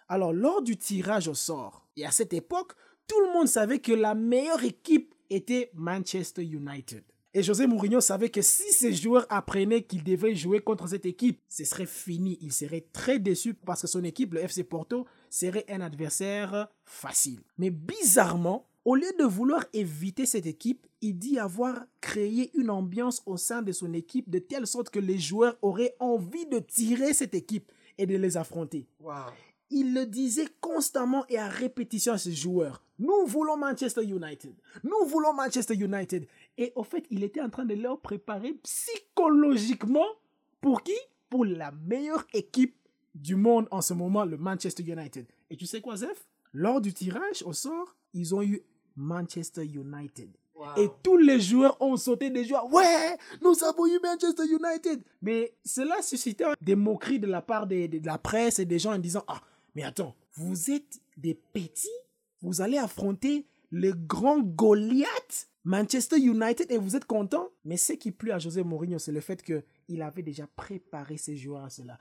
Alors, 0.07 0.33
lors 0.33 0.63
du 0.63 0.77
tirage 0.77 1.27
au 1.27 1.35
sort, 1.35 1.85
et 1.95 2.03
à 2.03 2.09
cette 2.09 2.33
époque, 2.33 2.73
tout 3.05 3.19
le 3.19 3.31
monde 3.31 3.47
savait 3.47 3.77
que 3.77 3.91
la 3.91 4.15
meilleure 4.15 4.63
équipe 4.63 5.13
était 5.29 5.69
Manchester 5.75 6.43
United. 6.43 7.03
Et 7.35 7.43
José 7.43 7.67
Mourinho 7.67 8.01
savait 8.01 8.29
que 8.29 8.41
si 8.41 8.73
ses 8.73 8.91
joueurs 8.91 9.27
apprenaient 9.29 9.83
qu'ils 9.83 10.03
devaient 10.03 10.33
jouer 10.33 10.61
contre 10.61 10.87
cette 10.87 11.05
équipe, 11.05 11.41
ce 11.47 11.63
serait 11.63 11.85
fini. 11.85 12.39
Il 12.41 12.51
serait 12.51 12.87
très 12.91 13.19
déçu 13.19 13.53
parce 13.53 13.83
que 13.83 13.87
son 13.87 14.03
équipe, 14.03 14.33
le 14.33 14.41
FC 14.41 14.63
Porto, 14.63 15.05
serait 15.29 15.65
un 15.69 15.81
adversaire 15.81 16.69
facile. 16.85 17.41
Mais 17.59 17.69
bizarrement, 17.69 18.67
au 18.85 18.95
lieu 18.95 19.11
de 19.19 19.23
vouloir 19.23 19.65
éviter 19.73 20.25
cette 20.25 20.45
équipe, 20.45 20.87
il 21.01 21.17
dit 21.17 21.39
avoir 21.39 21.85
créé 21.99 22.51
une 22.55 22.69
ambiance 22.69 23.21
au 23.25 23.37
sein 23.37 23.61
de 23.61 23.71
son 23.71 23.93
équipe 23.93 24.29
de 24.29 24.39
telle 24.39 24.67
sorte 24.67 24.89
que 24.89 24.99
les 24.99 25.17
joueurs 25.17 25.57
auraient 25.61 25.95
envie 25.99 26.45
de 26.45 26.59
tirer 26.59 27.13
cette 27.13 27.33
équipe 27.33 27.71
et 27.97 28.05
de 28.05 28.15
les 28.15 28.37
affronter 28.37 28.87
il 29.71 29.93
le 29.93 30.05
disait 30.05 30.49
constamment 30.59 31.25
et 31.29 31.37
à 31.37 31.47
répétition 31.47 32.13
à 32.13 32.17
ses 32.17 32.33
joueurs. 32.33 32.83
Nous 32.99 33.25
voulons 33.25 33.57
Manchester 33.57 34.03
United. 34.03 34.53
Nous 34.83 35.05
voulons 35.07 35.33
Manchester 35.33 35.73
United. 35.73 36.27
Et 36.57 36.73
au 36.75 36.83
fait, 36.83 37.05
il 37.09 37.23
était 37.23 37.41
en 37.41 37.49
train 37.49 37.65
de 37.65 37.73
leur 37.73 37.99
préparer 37.99 38.53
psychologiquement 38.63 40.05
pour 40.59 40.83
qui? 40.83 40.95
Pour 41.29 41.45
la 41.45 41.71
meilleure 41.71 42.27
équipe 42.33 42.75
du 43.15 43.35
monde 43.35 43.67
en 43.71 43.81
ce 43.81 43.93
moment, 43.93 44.25
le 44.25 44.37
Manchester 44.37 44.83
United. 44.83 45.25
Et 45.49 45.55
tu 45.55 45.65
sais 45.65 45.79
quoi, 45.79 45.95
Zef? 45.95 46.27
Lors 46.53 46.81
du 46.81 46.93
tirage 46.93 47.41
au 47.45 47.53
sort, 47.53 47.95
ils 48.13 48.35
ont 48.35 48.43
eu 48.43 48.61
Manchester 48.95 49.63
United. 49.65 50.29
Et 50.77 50.89
tous 51.01 51.17
les 51.17 51.39
joueurs 51.39 51.75
ont 51.81 51.97
sauté 51.97 52.29
des 52.29 52.45
joie. 52.45 52.63
Ouais, 52.71 53.17
nous 53.41 53.63
avons 53.63 53.87
eu 53.87 53.99
Manchester 54.03 54.43
United. 54.45 55.01
Mais 55.21 55.55
cela 55.65 56.01
suscitait 56.03 56.45
des 56.61 56.75
moqueries 56.75 57.19
de 57.19 57.25
la 57.25 57.41
part 57.41 57.65
des- 57.65 57.87
de, 57.87 58.05
la 58.05 58.19
presse 58.19 58.59
et 58.59 58.65
des 58.65 58.77
gens 58.77 58.93
en 58.93 58.99
disant 58.99 59.23
Ah, 59.27 59.41
mais 59.73 59.81
attends, 59.83 60.15
vous 60.35 60.69
êtes 60.69 61.01
des 61.17 61.33
petits? 61.33 61.87
Vous 62.43 62.61
allez 62.61 62.77
affronter 62.77 63.47
le 63.71 63.91
grand 63.93 64.39
Goliath 64.39 65.49
Manchester 65.63 66.17
United 66.19 66.71
et 66.71 66.77
vous 66.77 66.95
êtes 66.95 67.05
content 67.05 67.49
Mais 67.65 67.77
ce 67.77 67.93
qui 67.93 68.11
plut 68.11 68.31
à 68.31 68.37
José 68.37 68.61
Mourinho, 68.63 68.99
c'est 68.99 69.11
le 69.11 69.21
fait 69.21 69.41
qu'il 69.41 70.01
avait 70.03 70.21
déjà 70.23 70.45
préparé 70.55 71.17
ses 71.17 71.37
joueurs 71.37 71.63
à 71.63 71.69
cela. 71.71 71.97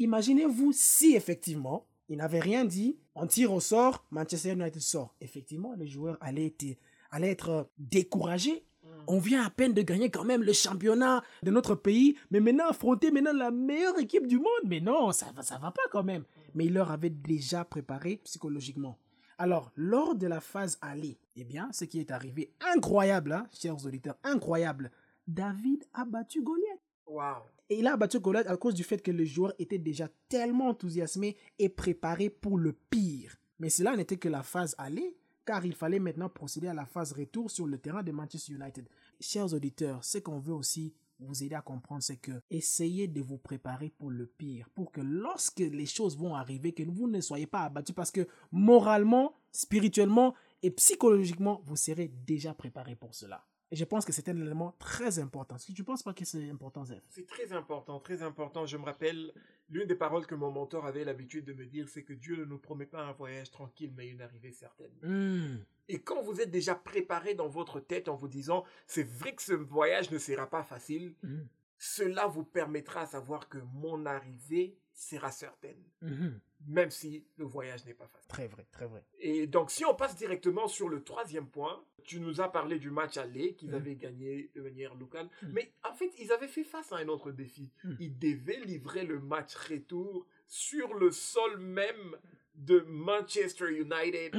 Imaginez-vous 0.00 0.72
si 0.72 1.14
effectivement, 1.14 1.86
il 2.12 2.18
n'avait 2.18 2.40
rien 2.40 2.66
dit, 2.66 2.98
on 3.14 3.26
tire 3.26 3.52
au 3.52 3.60
sort, 3.60 4.04
Manchester 4.10 4.52
United 4.52 4.82
sort. 4.82 5.14
Effectivement, 5.22 5.72
les 5.78 5.86
joueurs 5.86 6.18
allaient 6.20 6.46
être, 6.46 6.76
allaient 7.10 7.30
être 7.30 7.70
découragés. 7.78 8.64
On 9.06 9.18
vient 9.18 9.42
à 9.44 9.48
peine 9.50 9.72
de 9.72 9.80
gagner 9.80 10.10
quand 10.10 10.24
même 10.24 10.42
le 10.42 10.52
championnat 10.52 11.24
de 11.42 11.50
notre 11.50 11.74
pays, 11.74 12.16
mais 12.30 12.40
maintenant 12.40 12.68
affronter 12.68 13.10
maintenant 13.10 13.32
la 13.32 13.50
meilleure 13.50 13.98
équipe 13.98 14.26
du 14.26 14.36
monde, 14.36 14.66
mais 14.66 14.80
non, 14.80 15.10
ça 15.12 15.32
va, 15.34 15.42
ça 15.42 15.56
va 15.56 15.70
pas 15.70 15.82
quand 15.90 16.04
même. 16.04 16.24
Mais 16.54 16.66
il 16.66 16.74
leur 16.74 16.90
avait 16.90 17.10
déjà 17.10 17.64
préparé 17.64 18.20
psychologiquement. 18.24 18.98
Alors, 19.38 19.72
lors 19.74 20.14
de 20.14 20.26
la 20.26 20.40
phase 20.40 20.78
aller, 20.82 21.18
eh 21.36 21.44
bien, 21.44 21.70
ce 21.72 21.86
qui 21.86 21.98
est 21.98 22.10
arrivé, 22.10 22.52
incroyable, 22.74 23.32
hein, 23.32 23.46
chers 23.58 23.84
auditeurs, 23.86 24.18
incroyable, 24.22 24.90
David 25.26 25.84
a 25.94 26.04
battu 26.04 26.42
Goliath. 26.42 26.78
Waouh. 27.06 27.42
Et 27.72 27.78
il 27.78 27.86
a 27.86 27.96
battu 27.96 28.20
Goliath 28.20 28.48
à 28.48 28.56
cause 28.58 28.74
du 28.74 28.84
fait 28.84 29.00
que 29.00 29.10
les 29.10 29.24
joueurs 29.24 29.54
étaient 29.58 29.78
déjà 29.78 30.06
tellement 30.28 30.68
enthousiasmés 30.68 31.38
et 31.58 31.70
préparés 31.70 32.28
pour 32.28 32.58
le 32.58 32.74
pire. 32.74 33.34
Mais 33.60 33.70
cela 33.70 33.96
n'était 33.96 34.18
que 34.18 34.28
la 34.28 34.42
phase 34.42 34.74
aller, 34.76 35.16
car 35.46 35.64
il 35.64 35.74
fallait 35.74 35.98
maintenant 35.98 36.28
procéder 36.28 36.68
à 36.68 36.74
la 36.74 36.84
phase 36.84 37.12
retour 37.12 37.50
sur 37.50 37.66
le 37.66 37.78
terrain 37.78 38.02
de 38.02 38.12
Manchester 38.12 38.52
United. 38.52 38.86
Chers 39.20 39.54
auditeurs, 39.54 40.04
ce 40.04 40.18
qu'on 40.18 40.38
veut 40.38 40.52
aussi 40.52 40.92
vous 41.18 41.42
aider 41.42 41.54
à 41.54 41.62
comprendre, 41.62 42.02
c'est 42.02 42.18
que 42.18 42.42
essayez 42.50 43.08
de 43.08 43.22
vous 43.22 43.38
préparer 43.38 43.88
pour 43.88 44.10
le 44.10 44.26
pire, 44.26 44.68
pour 44.74 44.92
que 44.92 45.00
lorsque 45.00 45.60
les 45.60 45.86
choses 45.86 46.18
vont 46.18 46.34
arriver, 46.34 46.72
que 46.72 46.82
vous 46.82 47.08
ne 47.08 47.22
soyez 47.22 47.46
pas 47.46 47.60
abattus, 47.60 47.94
parce 47.94 48.10
que 48.10 48.28
moralement, 48.50 49.32
spirituellement 49.50 50.34
et 50.62 50.70
psychologiquement, 50.72 51.62
vous 51.64 51.76
serez 51.76 52.08
déjà 52.26 52.52
préparé 52.52 52.96
pour 52.96 53.14
cela. 53.14 53.46
Et 53.72 53.76
je 53.76 53.84
pense 53.86 54.04
que 54.04 54.12
c'est 54.12 54.28
un 54.28 54.36
élément 54.36 54.76
très 54.78 55.18
important. 55.18 55.56
Est-ce 55.56 55.68
que 55.68 55.72
tu 55.72 55.80
ne 55.80 55.86
penses 55.86 56.02
pas 56.02 56.12
que 56.12 56.26
c'est 56.26 56.50
important, 56.50 56.84
Zef 56.84 57.02
C'est 57.08 57.26
très 57.26 57.54
important, 57.54 57.98
très 58.00 58.22
important. 58.22 58.66
Je 58.66 58.76
me 58.76 58.84
rappelle, 58.84 59.32
l'une 59.70 59.86
des 59.86 59.94
paroles 59.94 60.26
que 60.26 60.34
mon 60.34 60.50
mentor 60.50 60.84
avait 60.84 61.04
l'habitude 61.04 61.46
de 61.46 61.54
me 61.54 61.64
dire, 61.64 61.88
c'est 61.88 62.02
que 62.04 62.12
Dieu 62.12 62.36
ne 62.36 62.44
nous 62.44 62.58
promet 62.58 62.84
pas 62.84 63.02
un 63.02 63.12
voyage 63.12 63.50
tranquille, 63.50 63.90
mais 63.96 64.08
une 64.08 64.20
arrivée 64.20 64.52
certaine. 64.52 64.92
Hmm. 65.02 65.64
Et 65.88 66.02
quand 66.02 66.20
vous 66.22 66.42
êtes 66.42 66.50
déjà 66.50 66.74
préparé 66.74 67.32
dans 67.34 67.48
votre 67.48 67.80
tête 67.80 68.08
en 68.08 68.14
vous 68.14 68.28
disant, 68.28 68.62
c'est 68.86 69.08
vrai 69.08 69.34
que 69.34 69.42
ce 69.42 69.54
voyage 69.54 70.10
ne 70.10 70.18
sera 70.18 70.46
pas 70.50 70.62
facile, 70.64 71.14
Mhm. 71.22 71.48
cela 71.78 72.26
vous 72.26 72.44
permettra 72.44 73.00
à 73.00 73.06
savoir 73.06 73.48
que 73.48 73.58
mon 73.72 74.04
arrivée 74.04 74.76
sera 74.92 75.30
certaine, 75.30 75.82
Mhm. 76.02 76.38
Même 76.66 76.90
si 76.90 77.24
le 77.36 77.44
voyage 77.44 77.84
n'est 77.86 77.94
pas 77.94 78.06
facile. 78.06 78.28
Très 78.28 78.46
vrai, 78.48 78.66
très 78.72 78.86
vrai. 78.86 79.04
Et 79.20 79.46
donc, 79.46 79.70
si 79.70 79.84
on 79.84 79.94
passe 79.94 80.16
directement 80.16 80.68
sur 80.68 80.88
le 80.88 81.02
troisième 81.02 81.48
point, 81.48 81.84
tu 82.04 82.20
nous 82.20 82.40
as 82.40 82.50
parlé 82.50 82.78
du 82.78 82.90
match 82.90 83.16
aller 83.16 83.54
qu'ils 83.54 83.68
Mhm. 83.70 83.74
avaient 83.76 83.94
gagné 83.96 84.50
de 84.54 84.60
manière 84.62 84.94
locale. 84.94 85.28
Mhm. 85.42 85.52
Mais 85.52 85.72
en 85.88 85.94
fait, 85.94 86.10
ils 86.18 86.32
avaient 86.32 86.48
fait 86.48 86.64
face 86.64 86.92
à 86.92 86.96
un 86.96 87.08
autre 87.08 87.30
défi. 87.30 87.70
Mhm. 87.84 87.96
Ils 88.00 88.18
devaient 88.18 88.60
livrer 88.60 89.04
le 89.04 89.20
match 89.20 89.54
retour 89.54 90.26
sur 90.46 90.94
le 90.94 91.10
sol 91.10 91.58
même 91.58 92.16
de 92.54 92.80
Manchester 92.80 93.70
United 93.70 94.34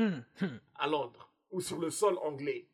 à 0.76 0.88
Londres 0.88 1.32
ou 1.52 1.62
sur 1.62 1.80
le 1.80 1.90
sol 1.90 2.18
anglais. 2.22 2.68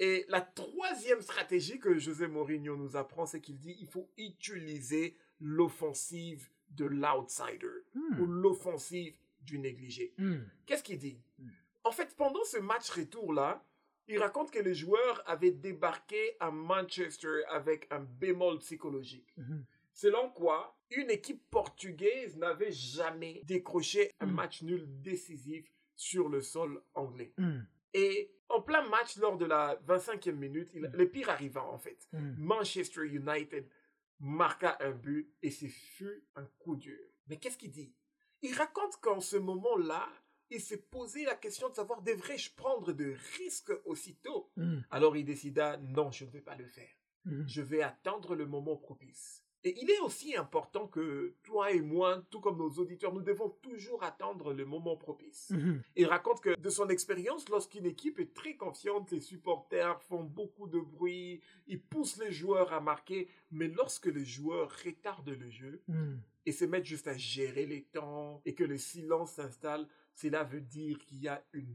Et 0.00 0.24
la 0.28 0.40
troisième 0.40 1.20
stratégie 1.20 1.78
que 1.78 1.98
José 1.98 2.26
Mourinho 2.28 2.76
nous 2.76 2.96
apprend, 2.96 3.26
c'est 3.26 3.40
qu'il 3.40 3.58
dit 3.58 3.76
il 3.80 3.86
faut 3.88 4.08
utiliser 4.16 5.16
l'offensive 5.40 6.48
de 6.70 6.84
l'outsider 6.84 7.84
Hmm. 7.94 8.20
ou 8.20 8.26
l'offensive 8.26 9.16
du 9.40 9.58
négligé. 9.58 10.14
Hum, 10.18 10.44
Qu'est-ce 10.66 10.82
qu'il 10.82 10.98
dit? 10.98 11.20
Hmm. 11.38 11.48
En 11.84 11.92
fait, 11.92 12.14
pendant 12.16 12.44
ce 12.44 12.58
match 12.58 12.90
retour-là, 12.90 13.64
il 14.08 14.18
raconte 14.18 14.50
que 14.50 14.58
les 14.58 14.74
joueurs 14.74 15.22
avaient 15.26 15.50
débarqué 15.50 16.36
à 16.40 16.50
Manchester 16.50 17.44
avec 17.50 17.86
un 17.90 18.00
bémol 18.00 18.58
psychologique. 18.58 19.34
Selon 19.92 20.30
quoi, 20.30 20.78
une 20.90 21.10
équipe 21.10 21.42
portugaise 21.50 22.36
n'avait 22.36 22.70
jamais 22.72 23.42
décroché 23.44 24.12
un 24.20 24.26
Hmm. 24.26 24.34
match 24.34 24.62
nul 24.62 24.84
décisif 25.02 25.70
sur 25.96 26.28
le 26.28 26.40
sol 26.40 26.82
anglais. 26.94 27.34
Et 27.94 28.30
en 28.48 28.62
plein 28.62 28.86
match, 28.88 29.16
lors 29.18 29.36
de 29.36 29.44
la 29.44 29.78
25e 29.86 30.36
minute, 30.38 30.70
il- 30.74 30.90
le 30.92 31.08
pire 31.08 31.28
arrivant 31.30 31.70
en 31.72 31.78
fait. 31.78 32.08
Manchester 32.38 33.04
United 33.06 33.66
marqua 34.20 34.76
un 34.80 34.90
but 34.92 35.32
et 35.42 35.50
ce 35.50 35.66
fut 35.66 36.26
un 36.36 36.44
coup 36.58 36.76
dur. 36.76 36.98
Mais 37.28 37.38
qu'est-ce 37.38 37.58
qu'il 37.58 37.70
dit? 37.70 37.94
Il 38.42 38.54
raconte 38.54 38.96
qu'en 39.00 39.20
ce 39.20 39.36
moment-là, 39.36 40.08
il 40.50 40.60
s'est 40.60 40.80
posé 40.82 41.24
la 41.24 41.34
question 41.34 41.68
de 41.68 41.74
savoir 41.74 42.02
devrais-je 42.02 42.54
prendre 42.54 42.92
de 42.92 43.14
risques 43.36 43.72
aussitôt? 43.84 44.50
Hum, 44.56 44.82
Alors 44.90 45.16
il 45.16 45.24
décida 45.24 45.76
non, 45.78 46.10
je 46.10 46.24
ne 46.24 46.30
vais 46.30 46.40
pas 46.40 46.56
le 46.56 46.66
faire. 46.66 46.90
hum. 47.26 47.44
Je 47.46 47.60
vais 47.62 47.82
attendre 47.82 48.34
le 48.34 48.46
moment 48.46 48.76
propice. 48.76 49.44
Et 49.64 49.74
il 49.82 49.90
est 49.90 49.98
aussi 50.00 50.36
important 50.36 50.86
que 50.86 51.34
toi 51.42 51.72
et 51.72 51.80
moi, 51.80 52.22
tout 52.30 52.40
comme 52.40 52.58
nos 52.58 52.70
auditeurs, 52.70 53.12
nous 53.12 53.22
devons 53.22 53.48
toujours 53.60 54.02
attendre 54.04 54.52
le 54.52 54.64
moment 54.64 54.96
propice. 54.96 55.50
Mhm. 55.50 55.82
Il 55.96 56.06
raconte 56.06 56.40
que 56.40 56.58
de 56.58 56.70
son 56.70 56.88
expérience, 56.88 57.48
lorsqu'une 57.48 57.84
équipe 57.86 58.20
est 58.20 58.32
très 58.34 58.54
confiante, 58.54 59.10
les 59.10 59.20
supporters 59.20 60.00
font 60.02 60.22
beaucoup 60.22 60.68
de 60.68 60.78
bruit, 60.78 61.40
ils 61.66 61.80
poussent 61.82 62.18
les 62.18 62.30
joueurs 62.32 62.72
à 62.72 62.80
marquer, 62.80 63.28
mais 63.50 63.66
lorsque 63.68 64.06
les 64.06 64.24
joueurs 64.24 64.70
retardent 64.84 65.28
le 65.30 65.50
jeu 65.50 65.82
Hum. 65.88 66.20
et 66.46 66.52
se 66.52 66.64
mettent 66.64 66.84
juste 66.86 67.08
à 67.08 67.16
gérer 67.16 67.66
les 67.66 67.82
temps 67.82 68.40
et 68.44 68.54
que 68.54 68.64
le 68.64 68.78
silence 68.78 69.32
s'installe, 69.32 69.88
cela 70.14 70.44
veut 70.44 70.60
dire 70.60 70.98
qu'il 70.98 71.18
y 71.22 71.28
a 71.28 71.44
une 71.52 71.74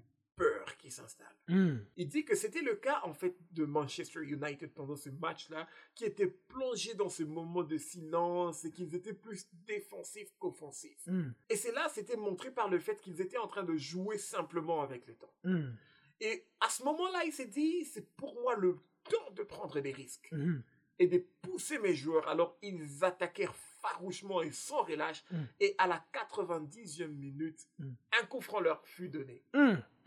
peur 0.64 0.78
qui 0.78 0.92
s'installe. 0.92 1.36
Hum. 1.50 1.86
Il 1.98 2.08
dit 2.08 2.26
que 2.26 2.36
c'était 2.36 2.62
le 2.62 2.76
cas 2.76 3.02
en 3.04 3.14
fait 3.14 3.36
de 3.52 3.66
Manchester 3.66 4.24
United 4.24 4.74
pendant 4.74 4.96
ce 4.96 5.10
match-là, 5.10 5.68
qui 5.96 6.06
était 6.06 6.28
plongé 6.28 6.94
dans 6.94 7.10
ce 7.10 7.24
moment 7.24 7.64
de 7.64 7.78
silence 7.78 8.66
et 8.66 8.72
qu'ils 8.72 8.96
étaient 8.96 9.14
plus 9.14 9.48
défensifs 9.66 10.34
qu'offensifs. 10.40 11.08
Hum. 11.08 11.34
Et 11.50 11.56
c'est 11.56 11.72
là, 11.72 11.90
c'était 11.90 12.18
montré 12.18 12.52
par 12.52 12.70
le 12.70 12.80
fait 12.80 13.00
qu'ils 13.02 13.22
étaient 13.22 13.38
en 13.38 13.48
train 13.48 13.64
de 13.64 13.76
jouer 13.76 14.18
simplement 14.18 14.82
avec 14.82 15.08
le 15.08 15.16
temps. 15.16 15.34
Hum. 15.44 15.76
Et 16.20 16.46
à 16.62 16.70
ce 16.70 16.84
moment-là, 16.84 17.24
il 17.26 17.34
s'est 17.34 17.48
dit, 17.48 17.84
c'est 17.86 18.16
pour 18.16 18.34
moi 18.42 18.56
le 18.56 18.78
temps 19.10 19.32
de 19.36 19.44
prendre 19.44 19.80
des 19.82 19.92
risques 19.92 20.32
et 21.00 21.08
de 21.08 21.26
pousser 21.42 21.80
mes 21.80 21.94
joueurs. 21.94 22.28
Alors 22.28 22.58
ils 22.62 23.04
attaquèrent 23.04 23.56
farouchement 23.82 24.42
et 24.42 24.52
sans 24.52 24.84
relâche. 24.84 25.24
Et 25.60 25.76
à 25.78 25.88
la 25.88 26.04
90e 26.14 27.08
minute, 27.08 27.68
un 27.80 28.26
coup 28.26 28.42
franc 28.42 28.62
leur 28.62 28.86
fut 28.86 29.10
donné. 29.10 29.44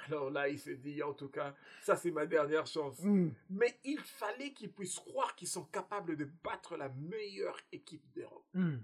Alors 0.06 0.30
là, 0.30 0.48
il 0.48 0.58
s'est 0.58 0.76
dit, 0.76 1.02
en 1.02 1.12
tout 1.14 1.28
cas, 1.28 1.54
ça 1.82 1.96
c'est 1.96 2.10
ma 2.10 2.26
dernière 2.26 2.66
chance. 2.66 2.98
Hum. 3.02 3.32
Mais 3.50 3.78
il 3.84 3.98
fallait 4.00 4.52
qu'ils 4.52 4.72
puissent 4.72 4.98
croire 5.00 5.34
qu'ils 5.36 5.48
sont 5.48 5.64
capables 5.64 6.16
de 6.16 6.28
battre 6.44 6.76
la 6.76 6.88
meilleure 6.90 7.58
équipe 7.72 8.04
d'Europe. 8.14 8.44
Hum. 8.54 8.82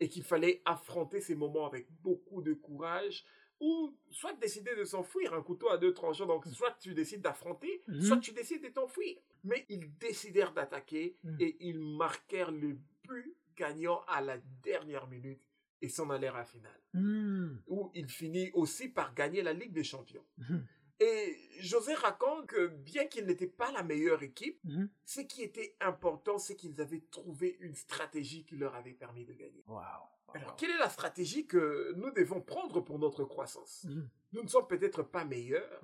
Et 0.00 0.08
qu'il 0.08 0.24
fallait 0.24 0.62
affronter 0.64 1.20
ces 1.20 1.34
moments 1.34 1.66
avec 1.66 1.86
beaucoup 2.02 2.42
de 2.42 2.54
courage. 2.54 3.24
Ou 3.60 3.96
soit 4.10 4.32
décider 4.34 4.74
de 4.74 4.84
s'enfuir, 4.84 5.32
un 5.34 5.42
couteau 5.42 5.68
à 5.70 5.78
deux 5.78 5.94
tranchants. 5.94 6.26
Donc, 6.26 6.44
soit 6.48 6.76
tu 6.80 6.94
décides 6.94 7.20
d'affronter, 7.22 7.80
Mhm. 7.86 8.00
soit 8.02 8.16
tu 8.18 8.32
décides 8.32 8.62
de 8.64 8.68
t'enfuir. 8.70 9.16
Mais 9.44 9.64
ils 9.68 9.96
décidèrent 9.98 10.52
d'attaquer 10.52 11.16
et 11.38 11.56
ils 11.60 11.78
marquèrent 11.78 12.50
le 12.50 12.76
but 13.08 13.36
gagnant 13.56 14.00
à 14.08 14.20
la 14.20 14.38
dernière 14.64 15.06
minute 15.06 15.40
et 15.82 15.88
s'en 15.88 16.08
allèrent 16.10 16.36
à 16.36 16.40
la 16.40 16.44
finale. 16.44 16.80
Hum. 16.94 17.60
Où 17.66 17.90
il 17.94 18.08
finit 18.08 18.50
aussi 18.54 18.88
par 18.88 19.14
gagner 19.14 19.42
la 19.42 19.52
Ligue 19.52 19.72
des 19.72 19.84
Champions. 19.84 20.24
Hum. 20.48 20.64
Et 21.00 21.36
José 21.58 21.94
raconte 21.94 22.46
que 22.46 22.68
bien 22.68 23.06
qu'ils 23.06 23.26
n'étaient 23.26 23.48
pas 23.48 23.72
la 23.72 23.82
meilleure 23.82 24.22
équipe, 24.22 24.60
Hum. 24.64 24.88
ce 25.04 25.20
qui 25.20 25.42
était 25.42 25.76
important, 25.80 26.38
c'est 26.38 26.54
qu'ils 26.54 26.80
avaient 26.80 27.02
trouvé 27.10 27.56
une 27.60 27.74
stratégie 27.74 28.44
qui 28.44 28.56
leur 28.56 28.74
avait 28.76 28.92
permis 28.94 29.24
de 29.26 29.32
gagner. 29.34 29.64
Wow. 29.66 29.80
Alors, 30.34 30.56
quelle 30.56 30.70
est 30.70 30.78
la 30.78 30.88
stratégie 30.88 31.46
que 31.46 31.92
nous 31.96 32.10
devons 32.12 32.40
prendre 32.40 32.80
pour 32.80 32.98
notre 32.98 33.24
croissance? 33.24 33.86
Nous 34.32 34.42
ne 34.42 34.48
sommes 34.48 34.66
peut-être 34.66 35.02
pas 35.02 35.26
meilleurs, 35.26 35.82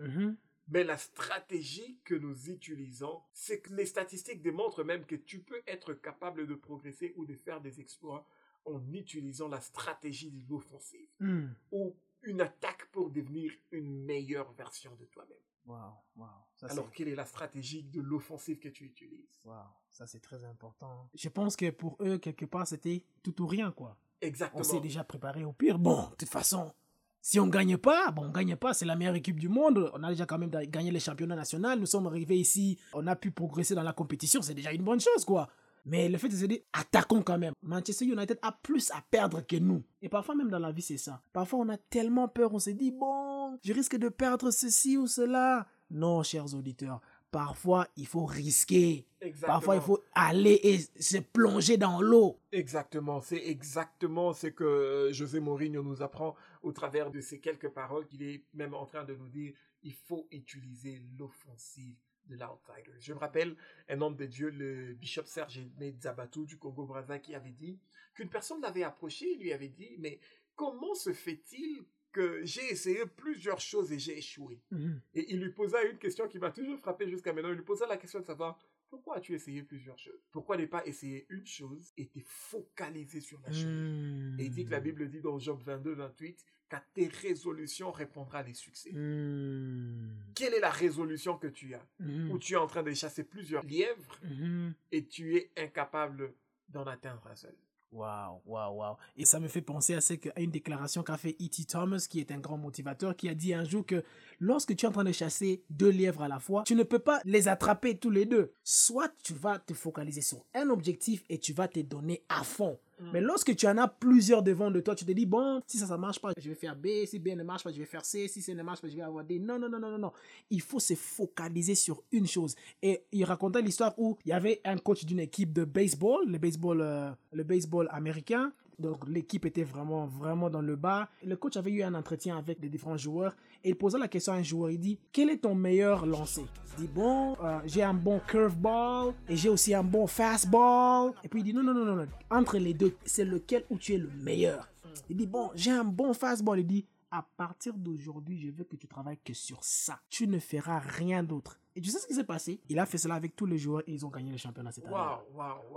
mais 0.69 0.85
la 0.85 0.97
stratégie 0.97 1.99
que 2.05 2.15
nous 2.15 2.49
utilisons, 2.49 3.21
c'est 3.35 3.61
que 3.61 3.75
les 3.75 3.85
statistiques 3.85 4.41
démontrent 4.41 4.85
même 4.85 5.05
que 5.05 5.17
tu 5.17 5.41
peux 5.41 5.61
être 5.67 5.93
capable 5.93 6.47
de 6.47 6.55
progresser 6.55 7.13
ou 7.17 7.27
de 7.27 7.35
faire 7.35 7.61
des 7.61 7.81
exploits 7.81 8.27
en 8.69 8.81
utilisant 8.93 9.49
la 9.49 9.61
stratégie 9.61 10.31
de 10.31 10.43
l'offensive 10.49 11.09
Hum. 11.21 11.53
ou 11.73 11.95
une 12.23 12.41
attaque 12.41 12.87
pour 12.93 13.11
devenir 13.11 13.53
une 13.71 14.05
meilleure 14.05 14.51
version 14.53 14.95
de 14.97 15.05
toi-même. 15.07 15.37
Wow. 15.67 15.77
Wow. 16.17 16.27
Ça, 16.57 16.67
c'est- 16.69 16.73
Alors, 16.73 16.91
quelle 16.91 17.09
est 17.09 17.15
la 17.15 17.27
stratégie 17.27 17.83
de 17.83 18.01
l'offensive 18.01 18.59
que 18.59 18.69
tu 18.69 18.85
utilises? 18.85 19.41
Wow, 19.45 19.55
ça 19.91 20.07
c'est 20.07 20.21
très 20.21 20.43
important. 20.45 21.09
Je 21.15 21.29
pense 21.29 21.57
que 21.57 21.71
pour 21.71 21.97
eux, 22.01 22.19
quelque 22.19 22.47
part, 22.47 22.67
c'était 22.67 23.05
tout 23.23 23.41
ou 23.43 23.47
rien, 23.47 23.71
quoi. 23.71 23.97
On 24.23 24.27
Exactement. 24.27 24.65
s'est 24.65 24.81
déjà 24.81 25.05
préparé 25.05 25.45
au 25.45 25.53
pire. 25.53 25.79
Bon, 25.79 26.09
de 26.11 26.17
toute 26.17 26.29
façon, 26.29 26.73
si 27.21 27.39
on 27.39 27.47
gagne 27.47 27.77
pas, 27.77 28.11
bon, 28.11 28.25
on 28.25 28.31
gagne 28.31 28.57
pas, 28.57 28.73
c'est 28.75 28.85
la 28.87 28.97
meilleure 28.97 29.15
équipe 29.15 29.39
du 29.39 29.49
monde. 29.49 29.91
On 29.95 30.03
a 30.03 30.09
déjà 30.11 30.25
quand 30.27 30.39
même 30.39 30.51
gagné 30.51 30.91
les 30.91 30.99
championnats 31.01 31.37
nationaux. 31.37 31.77
Nous 31.77 31.87
sommes 31.87 32.07
arrivés 32.07 32.39
ici, 32.39 32.79
on 32.95 33.07
a 33.07 33.15
pu 33.15 33.31
progresser 33.31 33.75
dans 33.77 33.83
la 33.83 33.93
compétition, 33.93 34.41
c'est 34.43 34.55
déjà 34.55 34.73
une 34.73 34.83
bonne 34.83 35.01
chose, 35.01 35.25
quoi. 35.25 35.49
Mais 35.89 36.09
le 36.09 36.19
fait 36.19 36.29
de 36.29 36.37
se 36.37 36.45
dire, 36.45 36.61
attaquons 36.75 37.23
quand 37.23 37.39
même. 37.39 37.55
Manchester 37.63 38.05
United 38.05 38.39
a 38.43 38.53
plus 38.53 38.91
à 38.91 39.03
perdre 39.11 39.41
que 39.41 39.57
nous. 39.57 39.83
Et 40.03 40.11
parfois, 40.11 40.35
même 40.35 40.51
dans 40.51 40.59
la 40.59 40.71
vie, 40.71 40.83
c'est 40.83 40.99
ça. 40.99 41.23
Parfois, 41.33 41.61
on 41.61 41.69
a 41.71 41.79
tellement 41.79 42.29
peur, 42.29 42.53
on 42.53 42.59
se 42.59 42.71
dit, 42.71 42.91
bon, 42.91 43.59
je 43.65 43.73
risque 43.73 43.97
de 43.97 44.11
perdre 44.11 44.51
ceci 44.51 44.99
ou 44.99 45.07
cela. 45.07 45.67
Non, 45.91 46.23
chers 46.23 46.55
auditeurs, 46.55 47.01
parfois, 47.31 47.89
il 47.97 48.07
faut 48.07 48.27
risquer. 48.27 49.07
Exactement. 49.23 49.55
Parfois, 49.55 49.77
il 49.77 49.81
faut 49.81 50.05
aller 50.15 50.61
et 50.63 50.79
se 51.01 51.17
plonger 51.17 51.79
dans 51.79 52.03
l'eau. 52.03 52.39
Exactement, 52.53 53.23
c'est 53.23 53.47
exactement 53.47 54.35
ce 54.35 54.49
que 54.49 54.65
euh, 54.65 55.13
José 55.13 55.41
Mourinho 55.41 55.83
nous 55.83 56.03
apprend 56.03 56.37
au 56.63 56.73
travers 56.73 57.11
de 57.11 57.23
ces 57.23 57.41
quelques 57.41 57.71
paroles 57.71 58.07
qu'il 58.07 58.23
est 58.23 58.45
même 58.53 58.75
en 58.75 58.85
train 58.85 59.05
de 59.05 59.15
nous 59.15 59.29
dire. 59.29 59.55
Il 59.83 59.95
faut 59.95 60.27
utiliser 60.33 61.01
l'offensive 61.19 61.97
de 62.29 62.37
l'outsider. 62.37 62.97
Je 63.01 63.13
me 63.13 63.19
rappelle 63.19 63.57
un 63.89 64.01
homme 64.01 64.17
de 64.17 64.27
Dieu, 64.27 64.51
le 64.51 64.95
bishop 64.95 65.25
Serge 65.27 65.61
Zabatou 66.01 66.45
du 66.45 66.59
Congo-Brazza, 66.59 67.19
qui 67.19 67.35
avait 67.35 67.53
dit 67.53 67.79
qu'une 68.15 68.29
personne 68.29 68.61
l'avait 68.61 68.83
approché 68.83 69.33
et 69.33 69.37
lui 69.37 69.53
avait 69.53 69.69
dit, 69.69 69.97
mais 69.99 70.21
comment 70.55 70.95
se 70.95 71.13
fait-il 71.13 71.85
que 72.13 72.45
j'ai 72.45 72.65
essayé 72.71 73.07
plusieurs 73.07 73.61
choses 73.61 73.93
et 73.93 73.99
j'ai 73.99 74.19
échoué? 74.19 74.61
Mhm. 74.71 75.01
Et 75.15 75.33
il 75.33 75.41
lui 75.41 75.53
posa 75.53 75.83
une 75.85 75.99
question 75.99 76.27
qui 76.27 76.39
m'a 76.39 76.51
toujours 76.51 76.79
frappé 76.79 77.09
jusqu'à 77.09 77.33
maintenant. 77.33 77.51
Il 77.51 77.57
lui 77.57 77.65
posa 77.65 77.87
la 77.87 77.97
question 77.97 78.21
de 78.21 78.25
savoir 78.25 78.59
pourquoi 78.91 79.17
as-tu 79.19 79.35
essayé 79.35 79.63
plusieurs 79.63 79.99
choses 79.99 80.21
Pourquoi 80.33 80.57
ne 80.57 80.67
pas 80.67 80.85
essayer 80.87 81.27
une 81.31 81.47
chose 81.47 81.93
et 81.97 82.07
te 82.07 82.19
focaliser 82.25 83.21
sur 83.21 83.41
la 83.43 83.53
chose? 83.53 83.67
Mhm. 83.67 84.37
Et 84.41 84.45
il 84.47 84.51
dit 84.51 84.65
que 84.65 84.71
la 84.71 84.81
Bible 84.81 85.09
dit 85.09 85.21
dans 85.21 85.39
Job 85.39 85.61
22, 85.65 85.93
28 85.95 86.45
qu'à 86.69 86.85
tes 86.95 87.09
résolutions 87.09 87.91
répondra 87.91 88.43
les 88.43 88.55
succès. 88.55 88.93
Mhm. 88.93 90.11
Quelle 90.35 90.55
est 90.55 90.61
la 90.61 90.71
résolution 90.71 91.39
que 91.39 91.47
tu 91.49 91.75
as? 91.75 91.87
Mhm. 92.01 92.31
Où 92.31 92.39
tu 92.39 92.53
es 92.55 92.57
en 92.57 92.67
train 92.67 92.83
de 92.83 92.93
chasser 92.93 93.25
plusieurs 93.25 93.65
lièvres 93.65 94.19
Mhm. 94.23 94.75
et 94.93 95.05
tu 95.07 95.37
es 95.37 95.51
incapable 95.57 96.35
d'en 96.69 96.85
atteindre 96.87 97.27
un 97.27 97.37
seul. 97.37 97.55
Waouh, 97.91 98.41
waouh, 98.45 98.77
waouh. 98.77 98.97
Et 99.17 99.25
ça 99.25 99.41
me 99.41 99.49
fait 99.49 99.63
penser 99.63 99.95
à, 99.95 100.01
ce 100.01 100.15
une 100.37 100.51
déclaration 100.51 101.03
qu'a 101.03 101.17
fait 101.17 101.37
E.T. 101.41 101.65
Thomas, 101.65 102.07
qui 102.09 102.21
est 102.21 102.31
un 102.31 102.39
grand 102.39 102.59
motivateur, 102.59 103.17
qui 103.17 103.29
a 103.29 103.35
dit 103.35 103.55
un 103.55 103.65
jour 103.65 103.87
que 103.87 104.05
lorsque 104.41 104.77
tu 104.77 104.85
es 104.85 104.89
en 104.89 104.93
train 104.93 105.05
de 105.05 105.13
chasser 105.13 105.65
deux 105.71 105.89
lièvres 105.89 106.23
à 106.23 106.29
la 106.29 106.39
fois, 106.39 106.65
tu 106.65 106.75
ne 106.75 106.83
peux 106.83 106.99
pas 106.99 107.21
les 107.25 107.49
attraper 107.49 107.97
tous 107.97 108.11
les 108.11 108.27
deux. 108.27 108.53
Soit 108.63 109.11
tu 109.23 109.33
vas 109.33 109.59
te 109.59 109.73
focaliser 109.73 110.21
sur 110.21 110.45
un 110.55 110.69
objectif 110.69 111.25
et 111.31 111.39
tu 111.39 111.53
vas 111.55 111.69
te 111.69 111.81
donner 111.81 112.23
à 112.29 112.45
fond. 112.45 112.79
Mais 113.13 113.21
lorsque 113.21 113.55
tu 113.55 113.67
en 113.67 113.77
as 113.79 113.89
plusieurs 113.89 114.43
devant 114.43 114.71
de 114.71 114.81
toi, 114.81 114.95
tu 114.95 115.05
te 115.05 115.13
dis, 115.13 115.27
bon, 115.27 115.61
si 115.67 115.79
ça, 115.79 115.87
ça 115.87 115.97
marche 115.97 116.21
pas, 116.21 116.33
je 116.37 116.49
vais 116.49 116.55
faire 116.55 116.77
B. 116.77 116.89
Si 117.07 117.19
B 117.19 117.29
ne 117.29 117.43
marche 117.43 117.65
pas, 117.65 117.73
je 117.73 117.79
vais 117.79 117.85
faire 117.85 118.05
C. 118.05 118.29
Si 118.29 118.43
C 118.43 118.55
ne 118.55 118.63
marche 118.63 118.81
pas, 118.81 118.89
je 118.89 118.97
vais 118.97 119.03
avoir 119.03 119.25
D. 119.25 119.39
Non, 119.39 119.59
non, 119.59 119.69
non, 119.69 119.79
non, 119.79 119.91
non, 119.91 119.99
non. 119.99 120.13
Il 120.51 120.61
faut 120.61 120.81
se 120.81 120.95
focaliser 120.95 121.75
sur 121.75 122.03
une 122.13 122.27
chose. 122.27 122.55
Et 122.83 123.05
il 123.13 123.25
racontait 123.25 123.63
l'histoire 123.63 123.95
où 123.99 124.19
il 124.25 124.31
y 124.31 124.33
avait 124.33 124.61
un 124.65 124.77
coach 124.77 125.05
d'une 125.05 125.21
équipe 125.21 125.53
de 125.53 125.65
baseball, 125.65 126.29
le 126.29 126.39
baseball, 126.39 126.81
euh, 126.81 127.11
le 127.33 127.45
baseball 127.45 127.89
américain. 127.91 128.53
Donc 128.79 129.09
l'équipe 129.09 129.45
était 129.45 129.65
vraiment, 129.65 130.07
vraiment 130.07 130.49
dans 130.51 130.61
le 130.61 130.77
bas. 130.77 131.09
Le 131.25 131.37
coach 131.37 131.57
avait 131.57 131.73
eu 131.73 131.83
un 131.83 131.95
entretien 131.95 132.39
avec 132.39 132.61
les 132.61 132.69
différents 132.69 132.97
joueurs 132.97 133.35
et 133.65 133.71
il 133.71 133.75
posait 133.77 133.99
la 133.99 134.07
question 134.07 134.33
à 134.33 134.37
un 134.37 134.43
joueur. 134.43 134.71
Il 134.71 134.79
dit, 134.79 135.01
quel 135.13 135.31
est 135.31 135.39
ton 135.39 135.55
meilleur 135.55 136.07
lancer? 136.07 136.45
Il 136.77 136.87
dit, 136.87 136.93
bon, 136.93 137.37
euh, 137.43 137.59
j'ai 137.67 137.83
un 137.83 137.95
bon 137.95 138.21
curveball 138.21 139.15
et 139.29 139.37
j'ai 139.37 139.49
aussi 139.49 139.75
un 139.75 139.83
bon 139.83 140.07
fastball. 140.07 141.13
Et 141.25 141.29
puis 141.29 141.41
il 141.41 141.45
dit, 141.45 141.53
non, 141.53 141.65
non, 141.65 141.75
non, 141.75 141.85
non, 141.85 141.97
non. 141.97 142.07
Entre 142.31 142.59
les 142.59 142.75
deux, 142.75 142.97
c'est 143.05 143.25
lequel 143.25 143.65
où 143.69 143.79
tu 143.79 143.95
es 143.95 143.99
le 143.99 144.11
meilleur? 144.11 144.69
Il 145.11 145.17
dit, 145.17 145.27
bon, 145.27 145.51
j'ai 145.55 145.73
un 145.73 145.85
bon 145.85 146.15
fastball. 146.15 146.61
Il 146.61 146.67
dit, 146.67 146.87
à 147.11 147.27
partir 147.37 147.73
d'aujourd'hui, 147.75 148.39
je 148.39 148.51
veux 148.51 148.65
que 148.65 148.77
tu 148.77 148.87
travailles 148.87 149.19
que 149.25 149.33
sur 149.33 149.59
ça. 149.65 149.99
Tu 150.09 150.29
ne 150.29 150.39
feras 150.39 150.79
rien 150.79 151.23
d'autre. 151.23 151.59
Et 151.75 151.81
tu 151.81 151.91
sais 151.91 151.99
ce 151.99 152.07
qui 152.07 152.15
s'est 152.15 152.25
passé? 152.25 152.61
Il 152.69 152.79
a 152.79 152.87
fait 152.87 152.99
cela 152.99 153.15
avec 153.15 153.35
tous 153.35 153.47
les 153.47 153.57
joueurs 153.57 153.83
et 153.87 153.93
ils 153.93 154.05
ont 154.05 154.11
gagné 154.11 154.31
le 154.31 154.37
championnat 154.37 154.71
cette 154.73 154.85
année. 154.87 154.95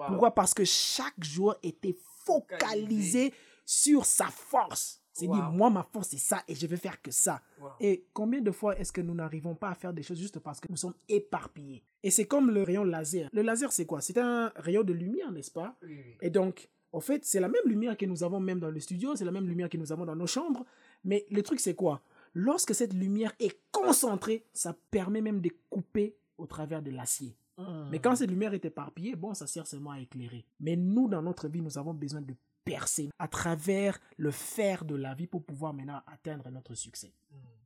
Pourquoi? 0.08 0.32
Parce 0.32 0.54
que 0.54 0.66
chaque 0.66 1.24
joueur 1.24 1.58
était 1.64 1.96
focalisé 2.26 3.34
sur 3.66 4.06
sa 4.06 4.26
force. 4.28 5.00
C'est 5.14 5.28
dit, 5.28 5.32
Wow. 5.32 5.52
moi, 5.52 5.70
ma 5.70 5.84
force, 5.84 6.10
c'est 6.10 6.18
ça 6.18 6.42
et 6.48 6.56
je 6.56 6.66
vais 6.68 6.78
faire 6.78 7.02
que 7.02 7.12
ça. 7.12 7.42
Wow. 7.60 7.70
Et 7.82 8.06
combien 8.14 8.40
de 8.42 8.52
fois 8.52 8.78
est-ce 8.80 8.94
que 8.94 9.02
nous 9.02 9.14
n'arrivons 9.14 9.56
pas 9.56 9.70
à 9.70 9.76
faire 9.76 9.94
des 9.94 10.04
choses 10.04 10.18
juste 10.18 10.40
parce 10.40 10.60
que 10.62 10.68
nous 10.70 10.78
sommes 10.78 10.94
éparpillés? 11.10 11.84
Et 12.02 12.10
c'est 12.12 12.26
comme 12.26 12.50
le 12.50 12.64
rayon 12.64 12.84
laser. 12.86 13.30
Le 13.34 13.42
laser, 13.42 13.72
c'est 13.74 13.86
quoi? 13.86 14.00
C'est 14.02 14.18
un 14.18 14.52
rayon 14.56 14.84
de 14.84 14.94
lumière, 14.94 15.32
n'est-ce 15.32 15.52
pas? 15.52 15.76
Oui, 15.84 15.90
oui. 16.06 16.18
Et 16.22 16.30
donc, 16.30 16.70
en 16.94 17.02
fait, 17.02 17.26
c'est 17.26 17.40
la 17.42 17.50
même 17.50 17.62
lumière 17.66 17.98
que 17.98 18.06
nous 18.06 18.24
avons 18.24 18.40
même 18.40 18.60
dans 18.60 18.72
le 18.72 18.80
studio, 18.80 19.16
c'est 19.16 19.26
la 19.26 19.32
même 19.32 19.48
lumière 19.48 19.70
que 19.70 19.78
nous 19.78 19.92
avons 19.92 20.06
dans 20.06 20.16
nos 20.16 20.28
chambres. 20.28 20.66
Mais 21.04 21.26
le 21.30 21.44
truc, 21.44 21.60
c'est 21.60 21.76
quoi? 21.76 22.02
Lorsque 22.34 22.74
cette 22.74 22.94
lumière 22.94 23.34
est 23.40 23.60
concentrée, 23.72 24.46
ça 24.54 24.74
permet 24.92 25.22
même 25.22 25.42
de 25.42 25.52
couper 25.70 26.16
au 26.38 26.46
travers 26.48 26.82
de 26.82 26.90
l'acier. 26.92 27.36
Mais 27.92 28.00
quand 28.00 28.16
cette 28.16 28.30
lumière 28.30 28.54
est 28.54 28.66
éparpillée, 28.66 29.16
bon, 29.16 29.34
ça 29.34 29.48
sert 29.48 29.68
seulement 29.68 29.92
à 29.92 30.00
éclairer. 30.00 30.46
Mais 30.60 30.76
nous, 30.76 31.08
dans 31.08 31.22
notre 31.22 31.48
vie, 31.48 31.62
nous 31.62 31.78
avons 31.78 31.94
besoin 31.94 32.22
de 32.22 32.36
percer 32.64 33.10
à 33.18 33.28
travers 33.28 34.00
le 34.18 34.32
fer 34.32 34.86
de 34.86 34.96
la 34.96 35.14
vie 35.16 35.28
pour 35.28 35.44
pouvoir 35.44 35.74
maintenant 35.74 36.02
atteindre 36.08 36.50
notre 36.52 36.76
succès. 36.76 37.12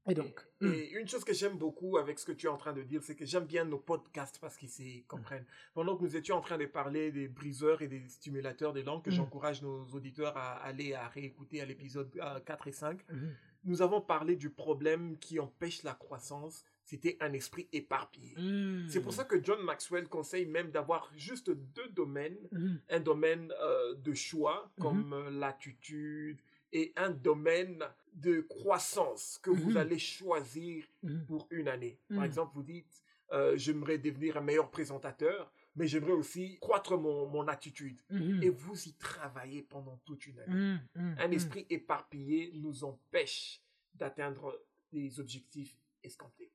Et 0.08 0.14
donc, 0.14 0.48
Et, 0.62 0.66
hmm. 0.66 0.72
et 0.74 0.92
une 1.02 1.08
chose 1.08 1.24
que 1.24 1.34
j'aime 1.34 1.58
beaucoup 1.58 1.98
avec 1.98 2.20
ce 2.20 2.25
que 2.28 2.32
tu 2.32 2.46
es 2.46 2.50
en 2.50 2.58
train 2.58 2.74
de 2.74 2.84
dire, 2.84 3.02
c'est 3.04 3.16
que 3.16 3.25
j'aime 3.25 3.46
bien 3.46 3.66
nos 3.66 3.80
podcasts 3.80 4.38
parce 4.40 4.56
qu'ils 4.56 4.70
s'y 4.70 5.04
comprennent. 5.08 5.46
Pendant 5.74 5.98
que 5.98 6.04
nous 6.04 6.16
étions 6.16 6.36
en 6.38 6.42
train 6.42 6.60
de 6.60 6.66
parler 6.68 7.12
des 7.12 7.28
briseurs 7.28 7.82
et 7.82 7.88
des 7.88 8.08
stimulateurs 8.08 8.72
des 8.72 8.84
langues, 8.84 9.02
que 9.02 9.10
Mm. 9.10 9.14
j'encourage 9.14 9.64
nos 9.64 9.84
auditeurs 9.88 10.38
à 10.38 10.58
aller 10.64 10.94
à 10.94 11.08
réécouter 11.08 11.60
à 11.60 11.66
l'épisode 11.66 12.10
euh, 12.22 12.40
4 12.42 12.68
et 12.68 12.72
5, 12.72 13.00
Mhm. 13.12 13.34
nous 13.64 13.82
avons 13.82 14.00
parlé 14.00 14.36
du 14.36 14.52
problème 14.52 15.18
qui 15.18 15.40
empêche 15.40 15.82
la 15.82 15.96
croissance. 15.96 16.64
C'était 16.86 17.18
un 17.20 17.34
esprit 17.34 17.68
éparpillé. 17.74 18.36
Hmm. 18.38 18.88
C'est 18.88 19.01
pour 19.01 19.12
ça 19.12 19.24
que 19.25 19.44
John 19.44 19.60
Maxwell 19.63 20.08
conseille 20.08 20.46
même 20.46 20.70
d'avoir 20.72 21.12
juste 21.18 21.50
deux 21.50 21.89
domaines 21.89 22.38
Mhm. 22.51 22.80
un 22.89 23.00
domaine 23.00 23.51
euh, 23.60 23.96
de 23.96 24.13
choix 24.13 24.72
comme 24.80 25.12
euh, 25.13 25.30
l'attitude 25.32 26.39
et 26.72 26.94
un 26.96 27.10
domaine 27.10 27.84
de 28.13 28.42
croissance 28.42 29.39
que 29.42 29.50
vous 29.50 29.77
allez 29.77 29.98
choisir 30.00 30.86
pour 31.27 31.48
une 31.50 31.68
année. 31.68 32.00
Par 32.13 32.24
exemple, 32.24 32.51
vous 32.56 32.63
dites, 32.63 33.04
euh, 33.32 33.58
j'aimerais 33.58 33.98
devenir 33.98 34.38
un 34.38 34.42
meilleur 34.42 34.70
présentateur, 34.70 35.51
mais 35.75 35.88
j'aimerais 35.88 36.12
aussi 36.13 36.58
croître 36.60 36.98
mon, 36.98 37.27
mon 37.27 37.48
attitude. 37.48 38.00
Et 38.44 38.50
vous 38.50 38.88
y 38.88 38.94
travaillez 38.94 39.63
pendant 39.63 39.98
toute 40.06 40.27
une 40.27 40.39
année. 40.39 40.77
Un 40.96 41.32
esprit 41.32 41.65
éparpillé 41.70 42.51
nous 42.56 42.84
empêche 42.84 43.62
d'atteindre 43.96 44.62
les 44.94 45.20
objectifs 45.20 45.75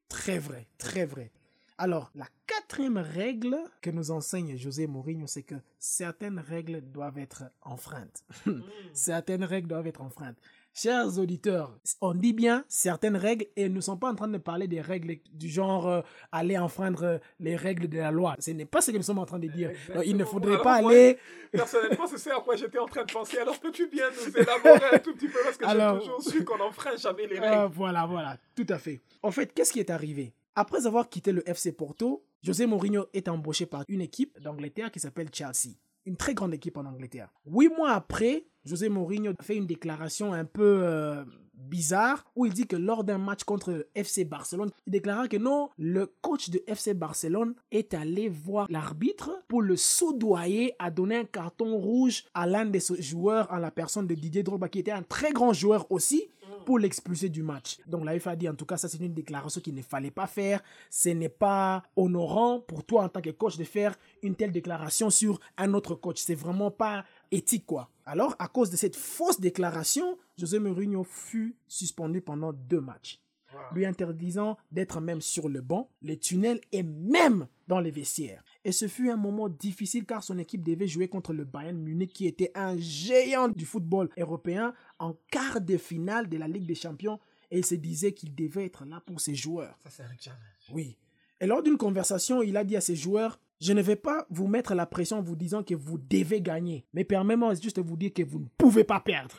Très 0.09 0.39
vrai, 0.39 0.67
très 0.79 1.05
vrai. 1.05 1.31
Alors, 1.79 2.11
la 2.15 2.27
quatrième 2.47 2.99
règle 2.99 3.57
que 3.81 3.89
nous 3.89 4.11
enseigne 4.11 4.57
José 4.57 4.87
Mourinho, 4.87 5.27
c'est 5.27 5.43
que 5.43 5.55
certaines 5.79 6.39
règles 6.39 6.83
doivent 6.83 7.19
être 7.19 7.45
enfreintes. 7.63 8.25
Mm. 8.47 8.63
certaines 8.93 9.45
règles 9.45 9.69
doivent 9.69 9.87
être 9.87 10.01
enfreintes. 10.03 10.39
Chers 10.83 11.19
auditeurs, 11.19 11.79
on 12.01 12.15
dit 12.15 12.33
bien 12.33 12.65
certaines 12.67 13.17
règles 13.17 13.45
et 13.55 13.69
nous 13.69 13.75
ne 13.77 13.81
sommes 13.83 13.99
pas 13.99 14.09
en 14.11 14.15
train 14.15 14.29
de 14.29 14.39
parler 14.39 14.67
des 14.67 14.81
règles 14.81 15.17
du 15.31 15.51
genre 15.51 15.87
euh, 15.87 16.01
aller 16.33 16.57
enfreindre 16.57 17.03
euh, 17.03 17.19
les 17.39 17.55
règles 17.55 17.87
de 17.87 17.99
la 17.99 18.11
loi. 18.11 18.35
Ce 18.39 18.51
n'est 18.53 18.65
pas 18.65 18.81
ce 18.81 18.91
que 18.91 18.97
nous 18.97 19.03
sommes 19.03 19.19
en 19.19 19.27
train 19.27 19.39
de 19.39 19.49
dire. 19.49 19.73
Donc, 19.95 20.05
il 20.07 20.17
ne 20.17 20.25
faudrait 20.25 20.53
Alors, 20.53 20.63
pas 20.63 20.81
moi, 20.81 20.91
aller... 20.93 21.19
Personnellement, 21.53 22.07
c'est 22.07 22.17
ce 22.17 22.31
à 22.31 22.41
quoi 22.41 22.57
j'étais 22.57 22.79
en 22.79 22.87
train 22.87 23.05
de 23.05 23.13
penser. 23.13 23.37
Alors, 23.37 23.61
peux-tu 23.61 23.89
bien 23.89 24.07
nous 24.09 24.35
élaborer 24.35 24.95
un 24.95 24.99
tout 25.01 25.13
petit 25.13 25.29
peu 25.29 25.39
Parce 25.45 25.59
que 25.59 25.67
j'ai 25.69 25.99
toujours 26.01 26.23
su 26.23 26.45
qu'on 26.47 26.61
enfreint 26.61 26.97
jamais 26.97 27.27
les 27.27 27.37
Ah, 27.43 27.65
règles. 27.65 27.75
voilà, 27.75 28.07
voilà, 28.07 28.39
tout 28.57 28.67
à 28.71 28.79
fait. 28.79 29.01
En 29.23 29.31
fait, 29.31 29.53
qu'est-ce 29.53 29.75
qui 29.75 29.81
est 29.81 29.91
arrivé? 29.91 30.33
Après 30.55 30.87
avoir 30.87 31.11
quitté 31.11 31.33
le 31.33 31.47
FC 31.47 31.73
Porto, 31.73 32.25
José 32.43 32.65
Mourinho 32.65 33.05
est 33.13 33.29
embauché 33.29 33.67
par 33.67 33.85
une 33.89 34.01
équipe 34.01 34.41
d'Angleterre 34.41 34.91
qui 34.91 34.99
s'appelle 34.99 35.29
Chelsea. 35.31 35.77
Une 36.07 36.17
très 36.17 36.35
grande 36.35 36.55
équipe 36.55 36.77
en 36.77 36.85
Angleterre. 36.85 37.31
Huit 37.47 37.69
mois 37.69 37.93
après, 37.93 38.47
José 38.65 38.89
Mourinho 38.89 39.33
fait 39.43 39.57
une 39.57 39.67
déclaration 39.67 40.33
un 40.33 40.45
peu 40.45 40.81
euh, 40.83 41.25
bizarre 41.61 42.25
où 42.35 42.47
il 42.47 42.53
dit 42.53 42.67
que 42.67 42.77
lors 42.77 43.05
d'un 43.05 43.19
match 43.19 43.45
contre 43.45 43.87
FC 43.95 44.25
Barcelone, 44.25 44.71
il 44.87 44.93
déclara 44.93 45.29
que 45.29 45.37
non, 45.37 45.71
le 45.79 46.07
coach 46.21 46.51
de 46.51 46.63
FC 46.67 46.95
Barcelone 46.95 47.55
est 47.71 47.95
allé 47.95 48.29
voir 48.29 48.67
l'arbitre 48.71 49.43
pour 49.49 49.63
le 49.63 49.77
soudoyer 49.77 50.75
à 50.79 50.91
donner 50.91 51.17
un 51.17 51.25
carton 51.25 51.77
rouge 51.77 52.25
à 52.35 52.47
l'un 52.47 52.65
de 52.65 52.79
ses 52.79 53.01
joueurs 53.01 53.51
en 53.51 53.59
la 53.59 53.71
personne 53.71 54.07
de 54.07 54.15
Didier 54.15 54.43
Drogba 54.43 54.69
qui 54.69 54.81
était 54.81 54.91
un 54.91 55.03
très 55.03 55.33
grand 55.33 55.53
joueur 55.53 55.91
aussi 55.91 56.29
pour 56.65 56.79
l'expulser 56.79 57.29
du 57.29 57.43
match. 57.43 57.79
Donc 57.87 58.05
la 58.05 58.19
FA 58.19 58.37
dit 58.37 58.49
en 58.49 58.55
tout 58.55 58.67
cas 58.67 58.77
ça 58.77 58.89
c'est 58.89 58.99
une 58.99 59.15
déclaration 59.15 59.61
qu'il 59.61 59.75
ne 59.75 59.83
fallait 59.83 60.11
pas 60.11 60.27
faire. 60.27 60.63
Ce 60.91 61.09
n'est 61.09 61.29
pas 61.29 61.83
honorant 61.97 62.61
pour 62.61 62.85
toi 62.85 63.05
en 63.05 63.09
tant 63.09 63.21
que 63.21 63.31
coach 63.31 63.57
de 63.57 63.65
faire 63.65 63.97
une 64.23 64.35
telle 64.35 64.53
déclaration 64.53 65.11
sur 65.11 65.41
un 65.57 65.75
autre 65.75 65.95
coach. 65.95 66.21
C'est 66.21 66.35
vraiment 66.35 66.71
pas 66.71 67.05
éthique. 67.31 67.61
Alors 68.07 68.35
à 68.39 68.49
cause 68.49 68.71
de 68.71 68.77
cette 68.77 68.97
fausse 68.97 69.41
déclaration, 69.41 70.19
José 70.37 70.59
Mourinho 70.59 71.05
fut 71.05 71.55
suspendu 71.69 72.21
pendant 72.21 72.53
deux 72.53 72.81
matchs. 72.81 73.21
Lui 73.73 73.87
interdisant 73.87 74.57
d'être 74.73 75.01
même 75.01 75.21
sur 75.21 75.49
le 75.49 75.61
banc, 75.61 75.91
les 76.03 76.19
tunnels 76.19 76.61
et 76.73 76.83
même 76.83 77.47
dans 77.69 77.81
les 77.81 77.91
vestiaires. 77.91 78.45
Et 78.65 78.73
ce 78.73 78.89
fut 78.89 79.11
un 79.11 79.17
moment 79.17 79.49
difficile 79.49 80.05
car 80.05 80.23
son 80.23 80.39
équipe 80.39 80.63
devait 80.63 80.89
jouer 80.89 81.09
contre 81.09 81.33
le 81.33 81.45
Bayern 81.45 81.79
Munich 81.79 82.13
qui 82.13 82.27
était 82.27 82.53
un 82.55 82.77
géant 82.77 83.49
du 83.49 83.65
football 83.65 84.11
européen 84.19 84.75
en 84.99 85.17
quart 85.31 85.61
de 85.61 85.77
finale 85.77 86.29
de 86.29 86.37
la 86.37 86.49
Ligue 86.49 86.67
des 86.67 86.75
Champions 86.75 87.21
et 87.51 87.59
il 87.59 87.67
se 87.67 87.75
disait 87.75 88.13
qu'il 88.13 88.35
devait 88.35 88.67
être 88.67 88.85
là 88.85 89.03
pour 89.05 89.21
ses 89.21 89.35
joueurs. 89.35 89.77
Ça, 89.83 89.91
c'est 89.91 90.03
un 90.03 90.17
challenge. 90.19 90.41
Oui. 90.73 90.97
Et 91.41 91.47
lors 91.47 91.63
d'une 91.63 91.79
conversation, 91.79 92.43
il 92.43 92.57
a 92.57 92.65
dit 92.65 92.77
à 92.77 92.81
ses 92.81 92.97
joueurs, 92.97 93.41
je 93.61 93.73
ne 93.73 93.83
vais 93.83 93.97
pas 93.97 94.27
vous 94.31 94.47
mettre 94.47 94.75
la 94.75 94.87
pression 94.87 95.19
en 95.19 95.23
vous 95.23 95.37
disant 95.37 95.63
que 95.63 95.75
vous 95.75 95.99
devez 95.99 96.41
gagner, 96.41 96.87
mais 96.93 97.05
permettez-moi 97.05 97.55
juste 97.55 97.77
de 97.77 97.83
vous 97.83 97.97
dire 97.97 98.13
que 98.13 98.23
vous 98.23 98.41
ne 98.41 98.47
pouvez 98.57 98.85
pas 98.85 99.01
perdre. 99.01 99.37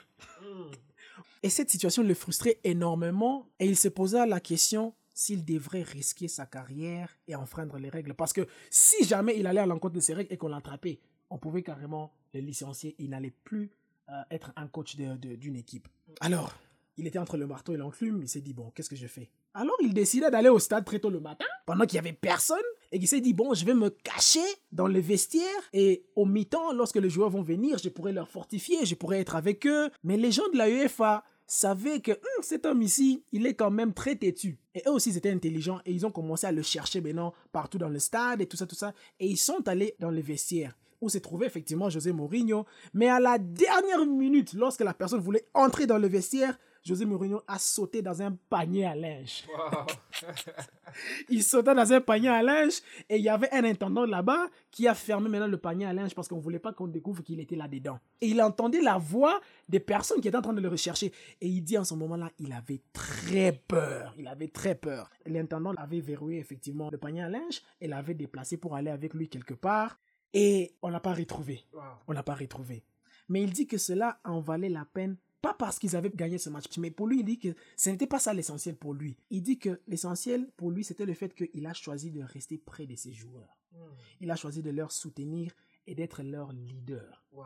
Et 1.44 1.50
cette 1.50 1.70
situation 1.70 2.04
le 2.04 2.14
frustrait 2.14 2.60
énormément 2.64 3.50
et 3.60 3.66
il 3.66 3.78
se 3.78 3.88
posa 3.88 4.26
la 4.26 4.40
question 4.40 4.94
s'il 5.14 5.46
devrait 5.46 5.84
risquer 5.84 6.28
sa 6.28 6.46
carrière 6.46 7.16
et 7.28 7.36
enfreindre 7.36 7.78
les 7.78 7.90
règles. 7.90 8.14
Parce 8.14 8.34
que 8.34 8.48
si 8.70 9.04
jamais 9.04 9.38
il 9.38 9.46
allait 9.48 9.60
à 9.60 9.66
l'encontre 9.66 9.96
de 9.96 10.00
ces 10.00 10.14
règles 10.14 10.34
et 10.34 10.38
qu'on 10.38 10.48
l'attrapait, 10.48 11.00
on 11.30 11.38
pouvait 11.38 11.64
carrément 11.64 12.14
le 12.34 12.40
licencier. 12.40 12.96
Il 13.00 13.10
n'allait 13.10 13.34
plus 13.44 13.72
euh, 14.10 14.22
être 14.32 14.52
un 14.56 14.68
coach 14.68 14.96
d'une 14.96 15.56
équipe. 15.56 15.88
Alors, 16.20 16.58
il 16.98 17.08
était 17.08 17.20
entre 17.20 17.38
le 17.38 17.48
marteau 17.48 17.74
et 17.74 17.78
l'enclume. 17.78 18.22
Il 18.22 18.30
s'est 18.30 18.42
dit, 18.42 18.54
bon, 18.54 18.72
qu'est-ce 18.72 18.90
que 18.90 18.96
je 18.96 19.08
fais? 19.08 19.30
Alors, 19.54 19.76
il 19.82 19.94
décida 19.94 20.30
d'aller 20.30 20.50
au 20.50 20.60
stade 20.60 20.86
très 20.86 21.00
tôt 21.00 21.10
le 21.10 21.20
matin, 21.20 21.46
pendant 21.66 21.86
qu'il 21.86 22.00
n'y 22.00 22.08
avait 22.08 22.18
personne. 22.18 22.58
Et 22.92 22.98
il 22.98 23.08
s'est 23.08 23.22
dit, 23.22 23.34
bon, 23.34 23.54
je 23.54 23.66
vais 23.66 23.74
me 23.74 23.90
cacher 23.90 24.40
dans 24.72 24.88
le 24.88 25.00
vestiaire. 25.00 25.44
Et 25.74 26.06
au 26.16 26.26
mi-temps, 26.26 26.74
lorsque 26.74 26.98
les 26.98 27.10
joueurs 27.10 27.30
vont 27.30 27.42
venir, 27.42 27.78
je 27.78 27.90
pourrai 27.90 28.12
leur 28.12 28.28
fortifier, 28.28 28.86
je 28.86 28.96
pourrai 28.96 29.20
être 29.20 29.36
avec 29.36 29.66
eux. 29.66 29.90
Mais 30.04 30.18
les 30.18 30.32
gens 30.32 30.48
de 30.52 30.58
la 30.58 30.70
UEFA 30.70 31.24
savaient 31.48 32.00
que 32.00 32.12
Hum, 32.12 32.44
cet 32.44 32.66
homme 32.66 32.82
ici, 32.82 33.24
il 33.32 33.46
est 33.46 33.56
quand 33.56 33.72
même 33.72 33.94
très 33.94 34.16
têtu. 34.16 34.58
Et 34.76 34.84
eux 34.88 34.92
aussi, 34.92 35.10
ils 35.10 35.18
étaient 35.18 35.32
intelligents 35.32 35.80
et 35.86 35.92
ils 35.92 36.06
ont 36.06 36.12
commencé 36.12 36.48
à 36.48 36.52
le 36.52 36.62
chercher 36.62 37.02
maintenant 37.02 37.34
partout 37.52 37.78
dans 37.78 37.90
le 37.90 38.00
stade 38.00 38.42
et 38.42 38.46
tout 38.46 38.58
ça, 38.58 38.66
tout 38.66 38.76
ça. 38.76 38.94
Et 39.20 39.28
ils 39.28 39.38
sont 39.38 39.68
allés 39.68 39.96
dans 40.00 40.12
le 40.12 40.22
vestiaire 40.22 40.76
où 41.02 41.10
se 41.10 41.18
trouvait 41.18 41.48
effectivement 41.48 41.90
José 41.90 42.12
Mourinho. 42.12 42.66
Mais 42.94 43.10
à 43.10 43.20
la 43.20 43.38
dernière 43.40 44.06
minute, 44.06 44.54
lorsque 44.54 44.82
la 44.82 44.94
personne 44.94 45.20
voulait 45.20 45.46
entrer 45.54 45.88
dans 45.88 45.98
le 45.98 46.08
vestiaire, 46.08 46.58
José 46.84 47.06
Mourinho 47.06 47.41
a 47.48 47.60
sauté 47.60 48.02
dans 48.02 48.22
un 48.22 48.32
panier 48.50 48.86
à 48.86 48.96
linge. 48.96 49.44
Wow. 49.48 49.86
Il 51.30 51.44
sautait 51.44 51.76
dans 51.76 51.94
un 51.94 52.02
panier 52.02 52.30
à 52.30 52.41
linge 52.41 52.82
et 53.08 53.17
il 53.17 53.24
y 53.24 53.30
avait 53.30 53.52
un 53.52 53.63
intendant 53.63 54.06
là-bas 54.06 54.48
qui 54.72 54.88
a 54.88 54.96
fermé 54.96 55.30
maintenant 55.30 55.48
le 55.48 55.58
panier 55.58 55.86
à 55.86 55.94
linge 55.94 56.13
parce 56.15 56.28
qu'on 56.28 56.38
ne 56.38 56.41
voulait 56.41 56.60
pas 56.60 56.74
qu'on 56.74 56.88
découvre 56.88 57.24
qu'il 57.24 57.39
était 57.39 57.56
là-dedans. 57.56 58.00
Et 58.20 58.28
il 58.28 58.41
entendait 58.41 58.82
la 58.82 58.98
voix 58.98 59.39
des 59.70 59.80
personnes 59.80 60.20
qui 60.22 60.28
étaient 60.28 60.38
en 60.38 60.41
train 60.41 60.54
de 60.54 60.62
le 60.62 60.67
rechercher. 60.67 61.13
Et 61.39 61.48
il 61.48 61.62
dit 61.62 61.78
en 61.78 61.84
ce 61.84 61.94
moment-là, 61.94 62.32
il 62.39 62.52
avait 62.52 62.82
très 62.94 63.52
peur. 63.54 64.13
Il 64.17 64.28
avait 64.28 64.50
très 64.50 64.76
peur. 64.76 65.10
L'intendant 65.26 65.74
avait 65.78 66.02
verrouillé 66.02 66.39
effectivement 66.39 66.89
le 66.91 66.98
panier 66.98 67.24
à 67.24 67.30
linge 67.30 67.62
et 67.80 67.88
l'avait 67.88 68.15
déplacé 68.15 68.58
pour 68.58 68.76
aller 68.76 68.89
avec 68.89 69.13
lui 69.13 69.30
quelque 69.30 69.54
part. 69.54 70.00
Et 70.34 70.76
on 70.82 70.89
l'a 70.89 71.00
pas 71.00 71.13
retrouvé. 71.13 71.63
Wow. 71.74 71.82
On 72.08 72.13
l'a 72.13 72.24
pas 72.24 72.36
retrouvé. 72.36 72.84
Mais 73.30 73.44
il 73.44 73.52
dit 73.52 73.67
que 73.67 73.78
cela 73.78 74.20
en 74.26 74.39
valait 74.39 74.70
la 74.70 74.86
peine, 74.86 75.15
pas 75.42 75.54
parce 75.54 75.80
qu'ils 75.80 75.96
avaient 75.96 76.12
gagné 76.12 76.38
ce 76.38 76.50
match, 76.50 76.66
mais 76.78 76.92
pour 76.92 77.08
lui, 77.08 77.20
il 77.20 77.26
dit 77.26 77.40
que 77.40 77.56
ce 77.76 77.90
n'était 77.90 78.08
pas 78.08 78.20
ça 78.20 78.34
l'essentiel 78.34 78.76
pour 78.76 78.94
lui. 78.94 79.18
Il 79.30 79.42
dit 79.42 79.58
que 79.58 79.82
l'essentiel 79.88 80.50
pour 80.56 80.72
lui, 80.72 80.84
c'était 80.84 81.06
le 81.06 81.14
fait 81.14 81.34
qu'il 81.34 81.66
a 81.66 81.74
choisi 81.74 82.12
de 82.12 82.22
rester 82.22 82.58
près 82.58 82.86
de 82.86 82.96
ses 82.96 83.12
joueurs. 83.12 83.58
Mm. 83.74 83.78
Il 84.22 84.32
a 84.32 84.36
choisi 84.36 84.62
de 84.62 84.70
leur 84.70 84.92
soutenir 84.92 85.54
et 85.88 85.96
d'être 85.96 86.22
leur 86.24 86.52
leader. 86.52 87.26
Wow. 87.32 87.46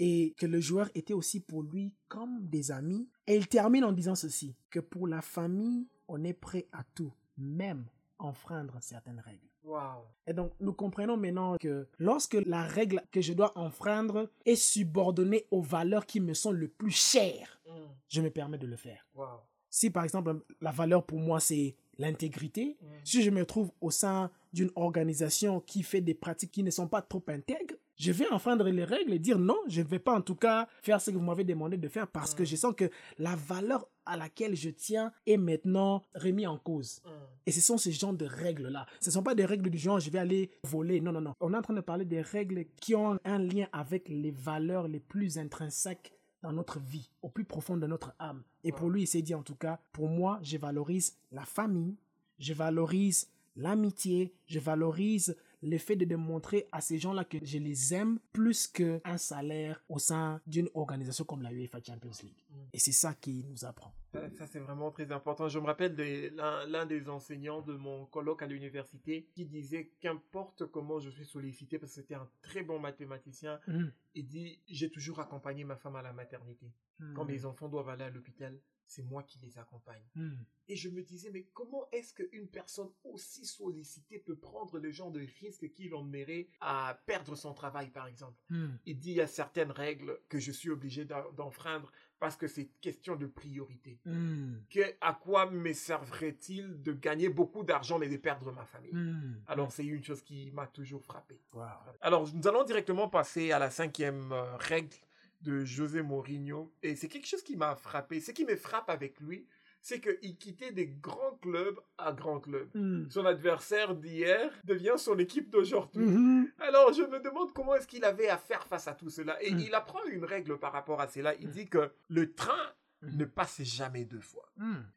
Et 0.00 0.34
que 0.36 0.46
le 0.46 0.60
joueur 0.60 0.90
était 0.94 1.14
aussi 1.14 1.40
pour 1.40 1.62
lui 1.62 1.92
comme 2.08 2.46
des 2.48 2.70
amis. 2.70 3.08
Et 3.26 3.36
il 3.36 3.48
termine 3.48 3.84
en 3.84 3.92
disant 3.92 4.14
ceci, 4.14 4.56
que 4.70 4.80
pour 4.80 5.06
la 5.06 5.22
famille, 5.22 5.88
on 6.08 6.24
est 6.24 6.32
prêt 6.34 6.68
à 6.72 6.84
tout, 6.94 7.12
même 7.36 7.86
enfreindre 8.18 8.78
certaines 8.80 9.20
règles. 9.20 9.48
Wow. 9.68 10.04
Et 10.26 10.32
donc, 10.32 10.52
nous 10.60 10.72
comprenons 10.72 11.16
maintenant 11.16 11.56
que 11.58 11.86
lorsque 11.98 12.34
la 12.46 12.62
règle 12.62 13.02
que 13.12 13.20
je 13.20 13.34
dois 13.34 13.52
enfreindre 13.56 14.28
est 14.46 14.56
subordonnée 14.56 15.46
aux 15.50 15.60
valeurs 15.62 16.06
qui 16.06 16.20
me 16.20 16.32
sont 16.34 16.52
le 16.52 16.68
plus 16.68 16.90
chères, 16.90 17.60
je 18.08 18.22
me 18.22 18.30
permets 18.30 18.58
de 18.58 18.66
le 18.66 18.76
faire. 18.76 19.06
Wow. 19.14 19.26
Si 19.70 19.90
par 19.90 20.04
exemple 20.04 20.40
la 20.62 20.70
valeur 20.70 21.04
pour 21.04 21.18
moi 21.18 21.40
c'est 21.40 21.76
l'intégrité, 21.98 22.78
Mm. 22.80 22.86
si 23.04 23.22
je 23.22 23.30
me 23.30 23.44
trouve 23.44 23.70
au 23.82 23.90
sein 23.90 24.30
d'une 24.54 24.70
organisation 24.76 25.60
qui 25.60 25.82
fait 25.82 26.00
des 26.00 26.14
pratiques 26.14 26.52
qui 26.52 26.62
ne 26.62 26.70
sont 26.70 26.88
pas 26.88 27.02
trop 27.02 27.22
intègres, 27.28 27.74
je 27.98 28.12
vais 28.12 28.28
enfreindre 28.28 28.68
les 28.68 28.84
règles 28.84 29.12
et 29.12 29.18
dire 29.18 29.38
non, 29.38 29.58
je 29.66 29.82
ne 29.82 29.86
vais 29.86 29.98
pas 29.98 30.14
en 30.16 30.20
tout 30.22 30.36
cas 30.36 30.68
faire 30.82 31.00
ce 31.00 31.10
que 31.10 31.16
vous 31.16 31.22
m'avez 31.24 31.44
demandé 31.44 31.76
de 31.76 31.88
faire 31.88 32.06
parce 32.06 32.34
que 32.34 32.42
Mm. 32.42 32.46
je 32.46 32.56
sens 32.56 32.74
que 32.76 32.90
la 33.18 33.34
valeur 33.34 33.88
à 34.06 34.16
laquelle 34.16 34.54
je 34.56 34.70
tiens 34.70 35.12
est 35.26 35.36
maintenant 35.36 36.04
remise 36.14 36.46
en 36.46 36.58
cause. 36.58 37.00
Mm. 37.04 37.08
Et 37.46 37.52
ce 37.52 37.60
sont 37.60 37.76
ces 37.76 37.92
genres 37.92 38.12
de 38.12 38.24
règles-là. 38.24 38.86
Ce 39.00 39.10
ne 39.10 39.12
sont 39.14 39.22
pas 39.22 39.34
des 39.34 39.44
règles 39.44 39.68
du 39.68 39.78
genre 39.78 39.98
je 39.98 40.10
vais 40.10 40.18
aller 40.18 40.50
voler. 40.64 41.00
Non, 41.00 41.12
non, 41.12 41.20
non. 41.20 41.34
On 41.40 41.52
est 41.52 41.56
en 41.56 41.62
train 41.62 41.74
de 41.74 41.80
parler 41.80 42.04
des 42.04 42.22
règles 42.22 42.66
qui 42.80 42.94
ont 42.94 43.18
un 43.24 43.38
lien 43.38 43.66
avec 43.72 44.08
les 44.08 44.30
valeurs 44.30 44.86
les 44.86 45.00
plus 45.00 45.38
intrinsèques 45.38 46.12
dans 46.40 46.52
notre 46.52 46.78
vie, 46.78 47.10
au 47.22 47.28
plus 47.28 47.44
profond 47.44 47.76
de 47.76 47.86
notre 47.88 48.14
âme. 48.20 48.44
Et 48.62 48.70
pour 48.70 48.90
lui, 48.90 49.02
il 49.02 49.06
s'est 49.08 49.22
dit 49.22 49.34
en 49.34 49.42
tout 49.42 49.56
cas, 49.56 49.80
pour 49.92 50.08
moi, 50.08 50.38
je 50.42 50.56
valorise 50.56 51.16
la 51.32 51.44
famille, 51.44 51.96
je 52.38 52.52
valorise 52.52 53.28
l'amitié, 53.56 54.32
je 54.46 54.60
valorise 54.60 55.36
le 55.62 55.78
fait 55.78 55.96
de 55.96 56.04
démontrer 56.04 56.68
à 56.72 56.80
ces 56.80 56.98
gens-là 56.98 57.24
que 57.24 57.38
je 57.42 57.58
les 57.58 57.94
aime 57.94 58.18
plus 58.32 58.66
qu'un 58.66 59.16
salaire 59.16 59.82
au 59.88 59.98
sein 59.98 60.40
d'une 60.46 60.68
organisation 60.74 61.24
comme 61.24 61.42
la 61.42 61.52
UEFA 61.52 61.78
Champions 61.84 62.10
League. 62.22 62.44
Mm. 62.50 62.54
Et 62.72 62.78
c'est 62.78 62.92
ça 62.92 63.14
qui 63.14 63.44
nous 63.48 63.64
apprend. 63.64 63.92
Ça, 64.20 64.30
ça, 64.30 64.46
c'est 64.46 64.58
vraiment 64.58 64.90
très 64.90 65.10
important. 65.12 65.48
Je 65.48 65.58
me 65.58 65.66
rappelle 65.66 65.94
de 65.94 66.30
l'un 66.36 66.86
des 66.86 67.08
enseignants 67.08 67.60
de 67.62 67.74
mon 67.74 68.06
colloque 68.06 68.42
à 68.42 68.46
l'université 68.46 69.28
qui 69.34 69.44
disait 69.46 69.92
qu'importe 70.00 70.66
comment 70.66 70.98
je 71.00 71.10
suis 71.10 71.24
sollicité, 71.26 71.78
parce 71.78 71.92
que 71.92 72.00
c'était 72.00 72.14
un 72.14 72.28
très 72.42 72.62
bon 72.62 72.78
mathématicien, 72.78 73.60
Mhm. 73.66 73.92
il 74.14 74.26
dit 74.26 74.58
j'ai 74.68 74.90
toujours 74.90 75.20
accompagné 75.20 75.64
ma 75.64 75.76
femme 75.76 75.96
à 75.96 76.02
la 76.02 76.12
maternité. 76.12 76.70
Quand 77.14 77.24
Mhm. 77.24 77.30
mes 77.30 77.44
enfants 77.44 77.68
doivent 77.68 77.88
aller 77.90 78.04
à 78.04 78.10
l'hôpital, 78.10 78.58
c'est 78.86 79.02
moi 79.02 79.22
qui 79.22 79.38
les 79.40 79.58
accompagne. 79.58 80.02
Mhm. 80.14 80.38
Et 80.68 80.76
je 80.76 80.88
me 80.88 81.02
disais, 81.02 81.30
mais 81.30 81.44
comment 81.54 81.86
est-ce 81.92 82.12
qu'une 82.14 82.48
personne 82.48 82.90
aussi 83.04 83.44
sollicitée 83.46 84.18
peut 84.18 84.34
prendre 84.36 84.78
le 84.78 84.90
genre 84.90 85.10
de 85.12 85.20
risque 85.40 85.70
qui 85.72 85.88
l'emmènerait 85.88 86.48
à 86.60 86.98
perdre 87.06 87.36
son 87.36 87.52
travail, 87.54 87.90
par 87.90 88.06
exemple? 88.06 88.42
Il 88.86 88.98
dit, 88.98 89.10
il 89.12 89.16
y 89.16 89.20
a 89.20 89.26
certaines 89.26 89.70
règles 89.70 90.18
que 90.28 90.38
je 90.38 90.50
suis 90.52 90.70
obligé 90.70 91.04
d'en- 91.04 91.30
d'enfreindre 91.32 91.92
parce 92.18 92.36
que 92.36 92.48
c'est 92.48 92.66
question 92.80 93.16
de 93.16 93.26
priorité. 93.26 93.98
Mhm. 94.04 94.64
Que, 94.70 94.80
à 95.00 95.14
quoi 95.14 95.50
me 95.50 95.72
servirait-il 95.72 96.82
de 96.82 96.92
gagner 96.92 97.28
beaucoup 97.28 97.62
d'argent 97.62 97.98
mais 97.98 98.08
de 98.08 98.16
perdre 98.16 98.52
ma 98.52 98.64
famille? 98.64 98.92
Mhm. 98.92 99.42
Alors, 99.46 99.72
c'est 99.72 99.84
une 99.84 100.02
chose 100.02 100.22
qui 100.22 100.50
m'a 100.52 100.66
toujours 100.66 101.04
frappé. 101.04 101.40
Wow. 101.52 101.66
Alors, 102.00 102.28
nous 102.34 102.48
allons 102.48 102.64
directement 102.64 103.08
passer 103.08 103.52
à 103.52 103.58
la 103.58 103.70
cinquième 103.70 104.32
euh, 104.32 104.56
règle 104.56 104.96
de 105.40 105.64
José 105.64 106.02
Mourinho. 106.02 106.72
Et 106.82 106.96
c'est 106.96 107.08
quelque 107.08 107.26
chose 107.26 107.42
qui 107.42 107.56
m'a 107.56 107.76
frappé. 107.76 108.20
Ce 108.20 108.32
qui 108.32 108.44
me 108.44 108.56
frappe 108.56 108.90
avec 108.90 109.20
lui, 109.20 109.46
c'est 109.80 110.00
qu'il 110.00 110.36
quittait 110.36 110.72
des 110.72 110.86
grands 110.86 111.36
clubs 111.40 111.78
à 111.96 112.12
grands 112.12 112.40
clubs. 112.40 112.68
Mhm. 112.74 113.08
Son 113.10 113.24
adversaire 113.24 113.94
d'hier 113.94 114.50
devient 114.64 114.94
son 114.96 115.18
équipe 115.18 115.50
d'aujourd'hui. 115.50 116.04
Mhm. 116.04 116.50
Alors, 116.58 116.92
je 116.92 117.02
me 117.02 117.20
demande 117.20 117.52
comment 117.52 117.74
est-ce 117.76 117.86
qu'il 117.86 118.04
avait 118.04 118.28
à 118.28 118.36
faire 118.38 118.66
face 118.66 118.88
à 118.88 118.94
tout 118.94 119.10
cela. 119.10 119.42
Et 119.42 119.52
Mm. 119.52 119.58
il 119.60 119.74
apprend 119.74 120.04
une 120.10 120.24
règle 120.24 120.58
par 120.58 120.72
rapport 120.72 121.00
à 121.00 121.08
cela. 121.08 121.34
Il 121.36 121.50
dit 121.50 121.68
que 121.68 121.90
le 122.08 122.32
train 122.34 122.72
ne 123.02 123.24
passe 123.24 123.62
jamais 123.62 124.04
deux 124.04 124.20
fois. 124.20 124.50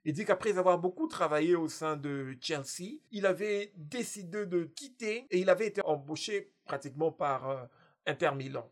Il 0.05 0.13
dit 0.13 0.25
qu'après 0.25 0.57
avoir 0.57 0.79
beaucoup 0.79 1.07
travaillé 1.07 1.55
au 1.55 1.67
sein 1.67 1.95
de 1.97 2.35
Chelsea, 2.41 2.99
il 3.11 3.27
avait 3.27 3.71
décidé 3.75 4.47
de 4.47 4.63
quitter 4.63 5.27
et 5.29 5.39
il 5.39 5.49
avait 5.51 5.67
été 5.67 5.81
embauché 5.85 6.51
pratiquement 6.65 7.11
par 7.11 7.49
euh, 7.49 7.63
Inter 8.07 8.31
Milan. 8.35 8.67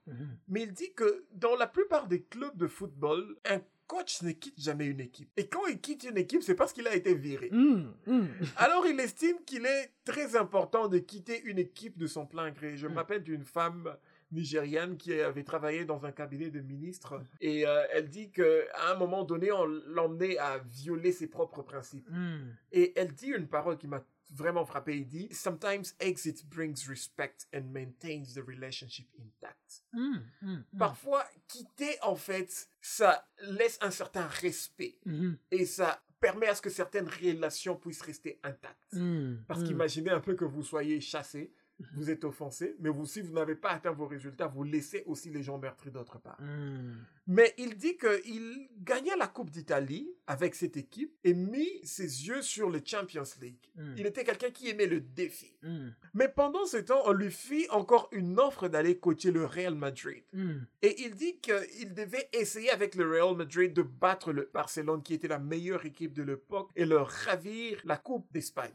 Mais 0.48 0.64
il 0.64 0.74
dit 0.74 0.92
que 0.96 1.26
dans 1.32 1.56
la 1.56 1.68
plupart 1.68 2.08
des 2.08 2.24
clubs 2.24 2.58
de 2.58 2.66
football, 2.66 3.38
un 3.46 3.62
coach 3.90 4.22
ne 4.22 4.32
quitte 4.32 4.62
jamais 4.62 4.86
une 4.86 5.00
équipe. 5.00 5.30
Et 5.36 5.48
quand 5.48 5.66
il 5.66 5.82
quitte 5.82 6.04
une 6.04 6.18
équipe, 6.18 6.44
c'est 6.44 6.54
parce 6.54 6.72
qu'il 6.74 6.88
a 6.88 6.94
été 6.96 7.14
viré. 7.16 7.50
Mhm. 7.52 7.92
Mhm. 8.06 8.28
Alors 8.56 8.86
il 8.88 9.00
estime 9.00 9.38
qu'il 9.48 9.66
est 9.66 9.92
très 10.06 10.36
important 10.36 10.88
de 10.88 11.00
quitter 11.00 11.42
une 11.44 11.58
équipe 11.58 11.98
de 11.98 12.06
son 12.06 12.26
plein 12.28 12.52
gré. 12.52 12.78
Je 12.78 12.86
me 12.88 12.94
Mm. 12.94 12.98
rappelle 12.98 13.24
d'une 13.24 13.44
femme 13.44 13.98
nigériane 14.32 14.96
qui 14.96 15.12
avait 15.20 15.44
travaillé 15.44 15.86
dans 15.86 16.06
un 16.06 16.12
cabinet 16.12 16.52
de 16.52 16.60
ministres 16.62 17.20
et 17.42 17.66
euh, 17.66 17.84
elle 17.92 18.10
dit 18.10 18.30
qu'à 18.32 18.44
un 18.92 18.96
moment 18.96 19.24
donné, 19.24 19.52
on 19.52 19.66
l'emmenait 19.66 20.38
à 20.38 20.60
violer 20.60 21.12
ses 21.12 21.26
propres 21.28 21.64
principes. 21.64 22.08
Et 22.72 22.94
elle 22.96 23.12
dit 23.14 23.30
une 23.30 23.48
parole 23.48 23.78
qui 23.80 23.88
m'a 23.88 24.04
vraiment 24.30 24.66
frappé. 24.66 24.98
Il 25.00 25.08
dit 25.08 25.28
Sometimes 25.32 25.84
exit 26.00 26.46
brings 26.50 26.88
respect 26.88 27.48
and 27.54 27.64
maintains 27.72 28.34
the 28.34 28.44
relationship 28.46 29.08
intact. 29.20 29.84
Mhm. 29.94 30.24
Mhm. 30.42 30.64
Parfois, 30.78 31.26
quitter, 31.48 31.98
en 32.02 32.16
fait, 32.16 32.70
ça 32.82 33.28
laisse 33.42 33.78
un 33.82 33.92
certain 33.92 34.28
respect 34.28 34.98
Mhm. 35.06 35.38
et 35.52 35.66
ça 35.66 36.02
permet 36.20 36.48
à 36.48 36.56
ce 36.56 36.62
que 36.62 36.70
certaines 36.70 37.08
relations 37.08 37.76
puissent 37.78 38.02
rester 38.02 38.40
intactes. 38.44 38.96
Parce 39.48 39.64
qu'imaginez 39.64 40.12
un 40.12 40.20
peu 40.20 40.36
que 40.36 40.44
vous 40.46 40.64
soyez 40.64 41.00
chassé, 41.00 41.54
vous 41.94 42.10
êtes 42.10 42.24
offensé, 42.24 42.76
mais 42.80 42.90
vous, 42.90 43.06
si 43.06 43.22
vous 43.22 43.34
n'avez 43.34 43.56
pas 43.56 43.70
atteint 43.70 43.92
vos 43.92 44.08
résultats, 44.08 44.48
vous 44.48 44.64
laissez 44.64 45.04
aussi 45.06 45.30
les 45.30 45.44
gens 45.44 45.58
meurtris 45.58 45.92
d'autre 45.92 46.20
part. 46.20 46.42
Mhm. 46.42 46.98
Mais 47.28 47.54
il 47.58 47.78
dit 47.78 47.96
qu'il 47.96 48.70
gagna 48.80 49.16
la 49.16 49.28
Coupe 49.28 49.52
d'Italie 49.52 50.10
avec 50.26 50.56
cette 50.56 50.78
équipe 50.78 51.16
et 51.24 51.34
mit 51.34 51.70
ses 51.84 52.28
yeux 52.28 52.42
sur 52.42 52.70
le 52.70 52.82
Champions 52.84 53.24
League. 53.40 53.70
Mm. 53.76 53.94
Il 53.98 54.06
était 54.08 54.24
quelqu'un 54.24 54.50
qui 54.50 54.70
aimait 54.70 54.88
le 54.88 55.00
défi. 55.00 55.56
Mhm. 55.62 55.94
Mais 56.16 56.28
pendant 56.28 56.66
ce 56.66 56.78
temps, 56.78 57.02
on 57.06 57.12
lui 57.12 57.32
fit 57.32 57.68
encore 57.70 58.10
une 58.12 58.40
offre 58.40 58.68
d'aller 58.68 58.98
coacher 58.98 59.32
le 59.32 59.46
Real 59.46 59.76
Madrid. 59.76 60.24
Et 60.82 61.04
il 61.04 61.16
dit 61.16 61.38
qu'il 61.40 61.94
devait 61.94 62.30
essayer 62.34 62.72
avec 62.72 62.96
le 62.96 63.10
Real 63.10 63.36
Madrid 63.36 63.74
de 63.74 63.84
battre 63.84 64.34
le 64.34 64.50
Barcelone, 64.54 65.04
qui 65.04 65.14
était 65.14 65.28
la 65.28 65.40
meilleure 65.40 65.86
équipe 65.86 66.14
de 66.14 66.24
l'époque, 66.24 66.72
et 66.76 66.86
leur 66.86 67.10
ravir 67.10 67.80
la 67.86 67.98
Coupe 67.98 68.32
d'Espagne. 68.32 68.74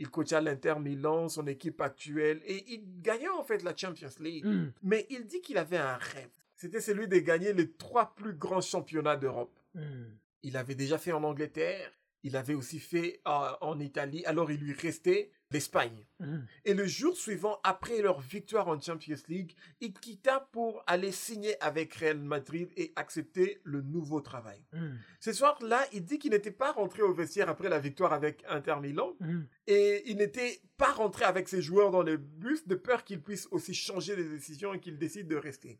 Il 0.00 0.08
coacha 0.08 0.40
l'Inter 0.40 0.76
Milan, 0.80 1.28
son 1.28 1.46
équipe 1.46 1.80
actuelle, 1.82 2.40
et 2.46 2.64
il 2.72 3.02
gagna 3.02 3.32
en 3.34 3.44
fait 3.44 3.62
la 3.62 3.76
Champions 3.76 4.08
League. 4.18 4.46
Mhm. 4.46 4.72
Mais 4.82 5.06
il 5.10 5.26
dit 5.26 5.42
qu'il 5.42 5.58
avait 5.58 5.76
un 5.76 5.98
rêve. 5.98 6.30
C'était 6.56 6.80
celui 6.80 7.06
de 7.06 7.18
gagner 7.18 7.52
les 7.52 7.70
trois 7.70 8.14
plus 8.14 8.32
grands 8.32 8.62
championnats 8.62 9.16
d'Europe. 9.16 9.56
Mhm. 9.74 10.16
Il 10.42 10.56
avait 10.56 10.74
déjà 10.74 10.96
fait 10.96 11.12
en 11.12 11.22
Angleterre, 11.22 11.92
il 12.22 12.34
avait 12.34 12.54
aussi 12.54 12.78
fait 12.78 13.20
euh, 13.28 13.52
en 13.60 13.78
Italie, 13.78 14.24
alors 14.24 14.50
il 14.50 14.60
lui 14.60 14.72
restait 14.72 15.30
l'Espagne. 15.50 16.06
Mhm. 16.20 16.46
Et 16.64 16.74
le 16.74 16.86
jour 16.86 17.16
suivant, 17.16 17.58
après 17.64 18.00
leur 18.02 18.20
victoire 18.20 18.68
en 18.68 18.80
Champions 18.80 19.16
League, 19.28 19.54
il 19.80 19.92
quitta 19.92 20.48
pour 20.52 20.82
aller 20.86 21.10
signer 21.12 21.60
avec 21.62 21.92
Real 21.94 22.18
Madrid 22.20 22.68
et 22.76 22.92
accepter 22.96 23.60
le 23.64 23.80
nouveau 23.82 24.20
travail. 24.20 24.62
Mhm. 24.72 24.98
Ce 25.18 25.32
soir-là, 25.32 25.84
il 25.92 26.04
dit 26.04 26.18
qu'il 26.18 26.30
n'était 26.30 26.50
pas 26.52 26.72
rentré 26.72 27.02
au 27.02 27.12
vestiaire 27.12 27.48
après 27.48 27.68
la 27.68 27.80
victoire 27.80 28.12
avec 28.12 28.44
Inter 28.48 28.76
Milan 28.80 29.14
Mhm. 29.20 29.46
et 29.66 30.08
il 30.10 30.16
n'était 30.18 30.60
pas 30.76 30.92
rentré 30.92 31.24
avec 31.24 31.48
ses 31.48 31.60
joueurs 31.62 31.90
dans 31.90 32.02
le 32.02 32.16
bus 32.16 32.66
de 32.66 32.74
peur 32.74 33.04
qu'ils 33.04 33.20
puissent 33.20 33.48
aussi 33.50 33.74
changer 33.74 34.14
les 34.16 34.24
décisions 34.28 34.72
et 34.72 34.80
qu'ils 34.80 34.98
décident 34.98 35.28
de 35.28 35.36
rester. 35.36 35.78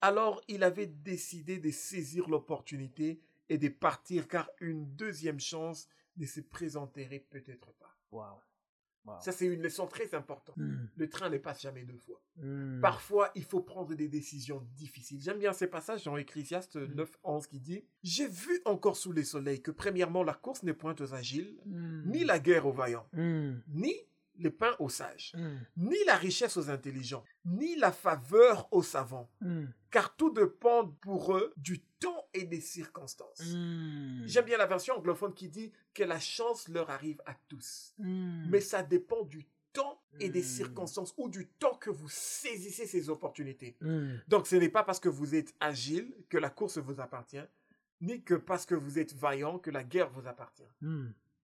Alors, 0.00 0.40
il 0.48 0.62
avait 0.62 0.86
décidé 0.86 1.58
de 1.58 1.70
saisir 1.70 2.28
l'opportunité 2.28 3.20
et 3.48 3.58
de 3.58 3.68
partir 3.68 4.28
car 4.28 4.50
une 4.60 4.84
deuxième 4.96 5.40
chance 5.40 5.88
ne 6.16 6.26
se 6.26 6.40
présenterait 6.40 7.24
peut-être 7.30 7.72
pas. 7.74 7.96
Wow. 8.10 8.40
Wow. 9.04 9.14
Ça, 9.20 9.32
c'est 9.32 9.46
une 9.46 9.62
leçon 9.62 9.86
très 9.88 10.14
importante. 10.14 10.56
Mhm. 10.56 10.88
Le 10.96 11.08
train 11.08 11.28
ne 11.28 11.38
passe 11.38 11.60
jamais 11.60 11.84
deux 11.84 11.98
fois. 11.98 12.22
Mhm. 12.36 12.78
Parfois, 12.80 13.30
il 13.34 13.44
faut 13.44 13.60
prendre 13.60 13.94
des 13.94 14.08
décisions 14.08 14.60
difficiles. 14.76 15.20
J'aime 15.20 15.38
bien 15.40 15.52
ces 15.52 15.66
passages 15.66 16.04
dans 16.04 16.16
Ecclésiaste 16.16 16.76
Mm. 16.76 16.94
9, 16.94 17.18
11 17.24 17.46
qui 17.48 17.58
dit 17.60 17.84
«J'ai 18.04 18.28
vu 18.28 18.60
encore 18.64 18.96
sous 18.96 19.10
les 19.12 19.24
soleils 19.24 19.60
que 19.60 19.72
premièrement 19.72 20.22
la 20.22 20.34
course 20.34 20.62
n'est 20.62 20.72
point 20.72 20.94
aux 21.00 21.14
agiles, 21.14 21.58
Mhm. 21.66 22.04
ni 22.06 22.24
la 22.24 22.38
guerre 22.38 22.66
aux 22.66 22.72
vaillants, 22.72 23.08
ni 23.68 23.94
le 24.42 24.50
pain 24.50 24.74
aux 24.78 24.88
sages, 24.88 25.32
Mhm. 25.36 25.60
ni 25.76 25.96
la 26.06 26.16
richesse 26.16 26.56
aux 26.56 26.68
intelligents, 26.70 27.24
ni 27.44 27.76
la 27.76 27.92
faveur 27.92 28.68
aux 28.72 28.82
savants, 28.82 29.30
Mhm. 29.40 29.72
car 29.90 30.14
tout 30.16 30.30
dépend 30.30 30.88
pour 31.00 31.34
eux 31.36 31.52
du 31.56 31.80
temps 32.00 32.28
et 32.34 32.44
des 32.44 32.60
circonstances. 32.60 33.40
Mhm. 33.40 34.24
J'aime 34.26 34.44
bien 34.44 34.58
la 34.58 34.66
version 34.66 34.96
anglophone 34.96 35.32
qui 35.34 35.48
dit 35.48 35.72
que 35.94 36.02
la 36.02 36.18
chance 36.20 36.68
leur 36.68 36.90
arrive 36.90 37.20
à 37.26 37.34
tous. 37.48 37.94
Mais 37.98 38.60
ça 38.60 38.82
dépend 38.82 39.22
du 39.24 39.46
temps 39.72 40.02
et 40.20 40.28
des 40.28 40.42
circonstances 40.42 41.14
ou 41.16 41.28
du 41.30 41.46
temps 41.48 41.74
que 41.76 41.88
vous 41.90 42.08
saisissez 42.08 42.86
ces 42.86 43.08
opportunités. 43.08 43.76
Donc 44.28 44.46
ce 44.46 44.56
n'est 44.56 44.68
pas 44.68 44.82
parce 44.84 45.00
que 45.00 45.08
vous 45.08 45.34
êtes 45.34 45.54
agile 45.60 46.14
que 46.28 46.36
la 46.38 46.50
course 46.50 46.78
vous 46.78 47.00
appartient, 47.00 47.44
ni 48.00 48.22
que 48.22 48.34
parce 48.34 48.66
que 48.66 48.74
vous 48.74 48.98
êtes 48.98 49.14
vaillant 49.14 49.58
que 49.58 49.70
la 49.70 49.84
guerre 49.84 50.10
vous 50.10 50.26
appartient. 50.26 50.68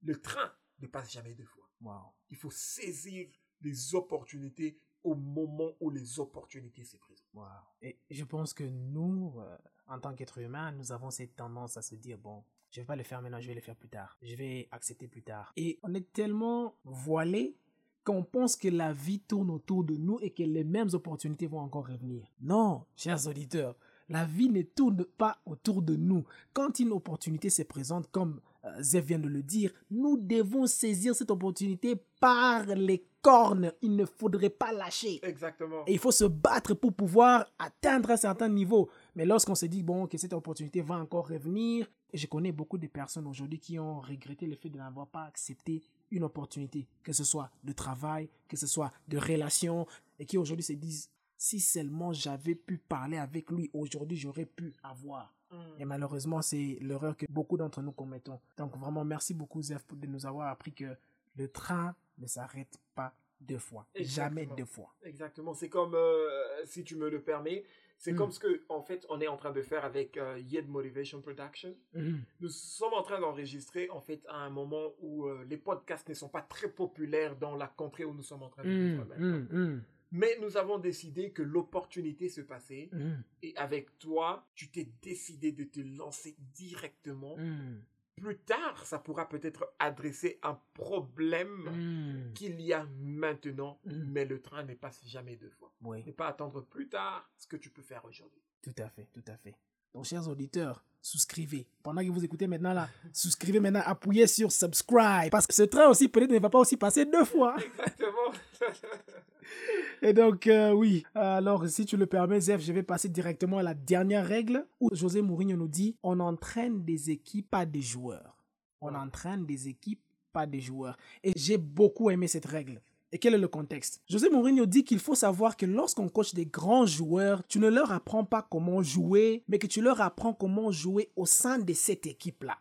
Le 0.02 0.20
train 0.20 0.52
ne 0.80 0.86
passe 0.86 1.10
jamais 1.12 1.34
deux 1.34 1.44
fois. 1.46 1.67
Wow. 1.80 2.12
Il 2.30 2.36
faut 2.36 2.50
saisir 2.50 3.28
les 3.60 3.94
opportunités 3.94 4.78
au 5.04 5.14
moment 5.14 5.72
où 5.80 5.90
les 5.90 6.18
opportunités 6.18 6.84
se 6.84 6.96
présentent. 6.96 7.24
Wow. 7.34 7.44
Et 7.82 7.98
je 8.10 8.24
pense 8.24 8.52
que 8.52 8.64
nous, 8.64 9.34
euh, 9.38 9.56
en 9.86 9.98
tant 9.98 10.14
qu'êtres 10.14 10.38
humains, 10.38 10.72
nous 10.72 10.92
avons 10.92 11.10
cette 11.10 11.36
tendance 11.36 11.76
à 11.76 11.82
se 11.82 11.94
dire, 11.94 12.18
bon, 12.18 12.44
je 12.70 12.80
vais 12.80 12.86
pas 12.86 12.96
le 12.96 13.02
faire 13.02 13.22
maintenant, 13.22 13.40
je 13.40 13.48
vais 13.48 13.54
le 13.54 13.60
faire 13.60 13.76
plus 13.76 13.88
tard. 13.88 14.18
Je 14.22 14.34
vais 14.34 14.68
accepter 14.70 15.08
plus 15.08 15.22
tard. 15.22 15.52
Et 15.56 15.78
on 15.82 15.94
est 15.94 16.12
tellement 16.12 16.74
voilé 16.84 17.56
qu'on 18.04 18.24
pense 18.24 18.56
que 18.56 18.68
la 18.68 18.92
vie 18.92 19.20
tourne 19.20 19.50
autour 19.50 19.84
de 19.84 19.96
nous 19.96 20.18
et 20.20 20.30
que 20.30 20.42
les 20.42 20.64
mêmes 20.64 20.88
opportunités 20.92 21.46
vont 21.46 21.60
encore 21.60 21.88
revenir. 21.88 22.26
Non, 22.40 22.84
chers 22.96 23.26
auditeurs, 23.26 23.76
La 24.08 24.24
vie 24.24 24.48
ne 24.48 24.62
tourne 24.62 25.04
pas 25.04 25.38
autour 25.44 25.82
de 25.82 25.94
nous. 25.94 26.24
Quand 26.52 26.78
une 26.78 26.92
opportunité 26.92 27.50
se 27.50 27.62
présente, 27.62 28.10
comme 28.10 28.40
euh, 28.64 28.82
Zef 28.82 29.04
vient 29.04 29.18
de 29.18 29.28
le 29.28 29.42
dire, 29.42 29.70
nous 29.90 30.16
devons 30.16 30.66
saisir 30.66 31.14
cette 31.14 31.30
opportunité 31.30 31.96
par 32.20 32.64
les 32.66 33.04
cornes. 33.20 33.72
Il 33.82 33.96
ne 33.96 34.06
faudrait 34.06 34.50
pas 34.50 34.72
lâcher. 34.72 35.20
Exactement. 35.22 35.84
Et 35.86 35.92
il 35.92 35.98
faut 35.98 36.10
se 36.10 36.24
battre 36.24 36.74
pour 36.74 36.92
pouvoir 36.94 37.46
atteindre 37.58 38.10
un 38.10 38.16
certain 38.16 38.48
niveau. 38.48 38.88
Mais 39.14 39.26
lorsqu'on 39.26 39.54
se 39.54 39.66
dit, 39.66 39.82
bon, 39.82 40.06
que 40.06 40.16
cette 40.16 40.32
opportunité 40.32 40.80
va 40.80 40.96
encore 40.96 41.28
revenir, 41.28 41.86
et 42.10 42.16
je 42.16 42.26
connais 42.26 42.52
beaucoup 42.52 42.78
de 42.78 42.86
personnes 42.86 43.26
aujourd'hui 43.26 43.58
qui 43.58 43.78
ont 43.78 44.00
regretté 44.00 44.46
le 44.46 44.56
fait 44.56 44.70
de 44.70 44.78
n'avoir 44.78 45.06
pas 45.06 45.24
accepté 45.24 45.82
une 46.10 46.24
opportunité, 46.24 46.88
que 47.02 47.12
ce 47.12 47.24
soit 47.24 47.50
de 47.62 47.72
travail, 47.72 48.30
que 48.48 48.56
ce 48.56 48.66
soit 48.66 48.90
de 49.06 49.18
relation, 49.18 49.86
et 50.18 50.24
qui 50.24 50.38
aujourd'hui 50.38 50.64
se 50.64 50.72
disent, 50.72 51.10
si 51.38 51.60
seulement 51.60 52.12
j'avais 52.12 52.56
pu 52.56 52.76
parler 52.78 53.16
avec 53.16 53.50
lui 53.50 53.70
aujourd'hui, 53.72 54.16
j'aurais 54.18 54.44
pu 54.44 54.74
avoir. 54.82 55.32
Mm. 55.50 55.56
Et 55.78 55.84
malheureusement, 55.84 56.42
c'est 56.42 56.78
l'erreur 56.82 57.16
que 57.16 57.26
beaucoup 57.30 57.56
d'entre 57.56 57.80
nous 57.80 57.92
commettons. 57.92 58.40
Donc 58.58 58.76
vraiment, 58.76 59.04
merci 59.04 59.32
beaucoup, 59.32 59.62
Zef, 59.62 59.86
de 59.94 60.06
nous 60.08 60.26
avoir 60.26 60.48
appris 60.48 60.72
que 60.72 60.96
le 61.36 61.48
train 61.48 61.94
ne 62.18 62.26
s'arrête 62.26 62.76
pas 62.94 63.14
deux 63.40 63.58
fois. 63.58 63.86
Jamais 63.94 64.46
deux 64.56 64.64
fois. 64.64 64.92
Exactement. 65.04 65.54
C'est 65.54 65.68
comme, 65.68 65.94
euh, 65.94 66.28
si 66.64 66.82
tu 66.82 66.96
me 66.96 67.08
le 67.08 67.22
permets, 67.22 67.64
c'est 67.96 68.12
Mm. 68.12 68.16
comme 68.16 68.32
ce 68.32 68.40
que, 68.40 68.62
en 68.68 68.82
fait, 68.82 69.06
on 69.08 69.20
est 69.20 69.28
en 69.28 69.36
train 69.36 69.52
de 69.52 69.62
faire 69.62 69.84
avec 69.84 70.16
euh, 70.16 70.40
Yed 70.40 70.68
Motivation 70.68 71.20
Production. 71.20 71.74
Mhm. 71.94 72.20
Nous 72.40 72.48
sommes 72.48 72.94
en 72.94 73.02
train 73.02 73.20
d'enregistrer, 73.20 73.88
en 73.90 74.00
fait, 74.00 74.24
à 74.28 74.38
un 74.38 74.50
moment 74.50 74.92
où 75.00 75.26
euh, 75.26 75.44
les 75.48 75.56
podcasts 75.56 76.08
ne 76.08 76.14
sont 76.14 76.28
pas 76.28 76.42
très 76.42 76.68
populaires 76.68 77.36
dans 77.36 77.54
la 77.54 77.68
contrée 77.68 78.04
où 78.04 78.12
nous 78.12 78.22
sommes 78.22 78.42
en 78.42 78.48
train 78.48 78.64
de 78.64 78.68
vivre 78.70 79.04
maintenant. 79.04 79.46
Mhm. 79.50 79.82
Mais 80.10 80.38
nous 80.40 80.56
avons 80.56 80.78
décidé 80.78 81.32
que 81.32 81.42
l'opportunité 81.42 82.28
se 82.28 82.40
passait. 82.40 82.88
Mhm. 82.92 83.22
Et 83.42 83.56
avec 83.56 83.98
toi, 83.98 84.46
tu 84.54 84.68
t'es 84.70 84.88
décidé 85.02 85.52
de 85.52 85.64
te 85.64 85.80
lancer 85.80 86.36
directement. 86.54 87.36
Mhm. 87.36 87.82
Plus 88.16 88.38
tard, 88.38 88.84
ça 88.84 88.98
pourra 88.98 89.28
peut-être 89.28 89.72
adresser 89.78 90.40
un 90.42 90.60
problème 90.74 91.70
Mhm. 91.70 92.32
qu'il 92.34 92.60
y 92.60 92.72
a 92.72 92.84
maintenant. 93.00 93.78
Mm. 93.84 93.92
Mais 94.10 94.24
le 94.24 94.42
train 94.42 94.64
ne 94.64 94.74
passe 94.74 95.06
jamais 95.06 95.36
deux 95.36 95.50
fois. 95.50 95.72
Oui. 95.82 96.02
Ne 96.04 96.10
pas 96.10 96.26
attendre 96.26 96.62
plus 96.62 96.88
tard 96.88 97.30
ce 97.36 97.46
que 97.46 97.56
tu 97.56 97.70
peux 97.70 97.82
faire 97.82 98.04
aujourd'hui. 98.04 98.42
Tout 98.60 98.74
à 98.78 98.88
fait, 98.88 99.06
tout 99.12 99.22
à 99.28 99.36
fait. 99.36 99.54
Donc, 99.94 100.04
chers 100.04 100.28
auditeurs, 100.28 100.84
souscrivez. 101.00 101.66
Pendant 101.82 102.02
que 102.02 102.10
vous 102.10 102.24
écoutez 102.24 102.46
maintenant 102.46 102.72
là, 102.72 102.88
souscrivez 103.12 103.60
maintenant, 103.60 103.82
appuyez 103.84 104.26
sur 104.26 104.52
subscribe. 104.52 105.30
Parce 105.30 105.46
que 105.46 105.54
ce 105.54 105.62
train 105.62 105.88
aussi, 105.88 106.08
peut-être, 106.08 106.30
ne 106.30 106.38
va 106.38 106.50
pas 106.50 106.58
aussi 106.58 106.76
passer 106.76 107.04
deux 107.04 107.24
fois. 107.24 107.56
Exactement. 107.78 108.32
Et 110.02 110.12
donc, 110.12 110.46
euh, 110.46 110.72
oui. 110.72 111.04
Alors, 111.14 111.68
si 111.68 111.84
tu 111.86 111.96
le 111.96 112.06
permets, 112.06 112.40
Zef, 112.40 112.60
je 112.60 112.72
vais 112.72 112.82
passer 112.82 113.08
directement 113.08 113.58
à 113.58 113.62
la 113.62 113.74
dernière 113.74 114.26
règle 114.26 114.66
où 114.80 114.94
José 114.94 115.22
Mourinho 115.22 115.56
nous 115.56 115.68
dit 115.68 115.96
on 116.02 116.20
entraîne 116.20 116.84
des 116.84 117.10
équipes, 117.10 117.50
pas 117.50 117.66
des 117.66 117.80
joueurs. 117.80 118.36
On 118.80 118.94
entraîne 118.94 119.46
des 119.46 119.68
équipes, 119.68 120.02
pas 120.32 120.46
des 120.46 120.60
joueurs. 120.60 120.96
Et 121.24 121.32
j'ai 121.34 121.58
beaucoup 121.58 122.10
aimé 122.10 122.28
cette 122.28 122.46
règle. 122.46 122.80
Et 123.10 123.18
quel 123.18 123.34
est 123.34 123.38
le 123.38 123.48
contexte? 123.48 124.02
José 124.08 124.28
Mourinho 124.28 124.66
dit 124.66 124.84
qu'il 124.84 124.98
faut 124.98 125.14
savoir 125.14 125.56
que 125.56 125.64
lorsqu'on 125.64 126.08
coach 126.08 126.34
des 126.34 126.44
grands 126.44 126.84
joueurs, 126.84 127.42
tu 127.48 127.58
ne 127.58 127.68
leur 127.68 127.90
apprends 127.90 128.24
pas 128.24 128.46
comment 128.50 128.82
jouer, 128.82 129.44
mais 129.48 129.58
que 129.58 129.66
tu 129.66 129.80
leur 129.80 130.00
apprends 130.00 130.34
comment 130.34 130.70
jouer 130.70 131.10
au 131.16 131.24
sein 131.24 131.58
de 131.58 131.72
cette 131.72 132.06
équipe-là. 132.06 132.58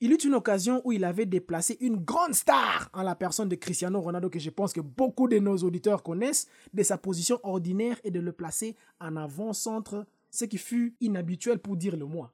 Il 0.00 0.12
eut 0.12 0.16
une 0.16 0.34
occasion 0.34 0.82
où 0.84 0.92
il 0.92 1.04
avait 1.04 1.26
déplacé 1.26 1.76
une 1.80 1.96
grande 1.96 2.34
star 2.34 2.90
en 2.92 3.02
la 3.02 3.14
personne 3.14 3.48
de 3.48 3.54
Cristiano 3.54 4.00
Ronaldo 4.00 4.28
que 4.28 4.38
je 4.38 4.50
pense 4.50 4.72
que 4.72 4.80
beaucoup 4.80 5.28
de 5.28 5.38
nos 5.38 5.56
auditeurs 5.58 6.02
connaissent 6.02 6.46
de 6.74 6.82
sa 6.82 6.98
position 6.98 7.40
ordinaire 7.42 7.98
et 8.04 8.10
de 8.10 8.20
le 8.20 8.32
placer 8.32 8.76
en 9.00 9.16
avant-centre, 9.16 10.06
ce 10.30 10.44
qui 10.44 10.58
fut 10.58 10.94
inhabituel 11.00 11.58
pour 11.58 11.76
dire 11.76 11.96
le 11.96 12.04
moins. 12.04 12.30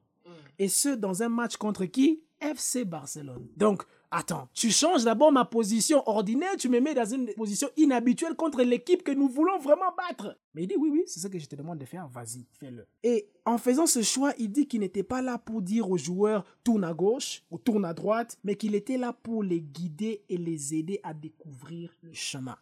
Et 0.59 0.67
ce, 0.67 0.89
dans 0.89 1.23
un 1.23 1.29
match 1.29 1.57
contre 1.57 1.85
qui? 1.85 2.21
FC 2.41 2.85
Barcelone. 2.85 3.47
Donc, 3.55 3.83
attends, 4.15 4.47
tu 4.53 4.71
changes 4.71 5.03
d'abord 5.03 5.31
ma 5.31 5.45
position 5.45 6.01
ordinaire, 6.07 6.55
tu 6.57 6.69
me 6.69 6.79
mets 6.79 6.93
dans 6.93 7.05
une 7.05 7.27
position 7.33 7.69
inhabituelle 7.75 8.35
contre 8.35 8.63
l'équipe 8.63 9.03
que 9.03 9.11
nous 9.11 9.27
voulons 9.27 9.59
vraiment 9.59 9.93
battre. 9.97 10.37
Mais 10.53 10.63
il 10.63 10.67
dit 10.67 10.75
oui, 10.77 10.89
oui, 10.91 11.03
c'est 11.05 11.19
ce 11.19 11.27
que 11.27 11.37
je 11.37 11.47
te 11.47 11.55
demande 11.55 11.79
de 11.79 11.85
faire, 11.85 12.07
vas-y, 12.07 12.45
fais-le. 12.59 12.87
Et 13.03 13.27
en 13.45 13.57
faisant 13.57 13.85
ce 13.85 14.01
choix, 14.01 14.33
il 14.39 14.51
dit 14.51 14.67
qu'il 14.67 14.79
n'était 14.79 15.03
pas 15.03 15.21
là 15.21 15.37
pour 15.37 15.61
dire 15.61 15.89
aux 15.89 15.97
joueurs 15.97 16.45
tourne 16.63 16.85
à 16.85 16.93
gauche 16.93 17.43
ou 17.51 17.57
tourne 17.57 17.83
à 17.83 17.93
droite, 17.93 18.39
mais 18.43 18.55
qu'il 18.55 18.73
était 18.73 18.97
là 18.97 19.11
pour 19.11 19.43
les 19.43 19.61
guider 19.61 20.23
et 20.29 20.37
les 20.37 20.73
aider 20.73 21.01
à 21.03 21.13
découvrir 21.13 21.91
le 22.01 22.13
chemin. 22.13 22.55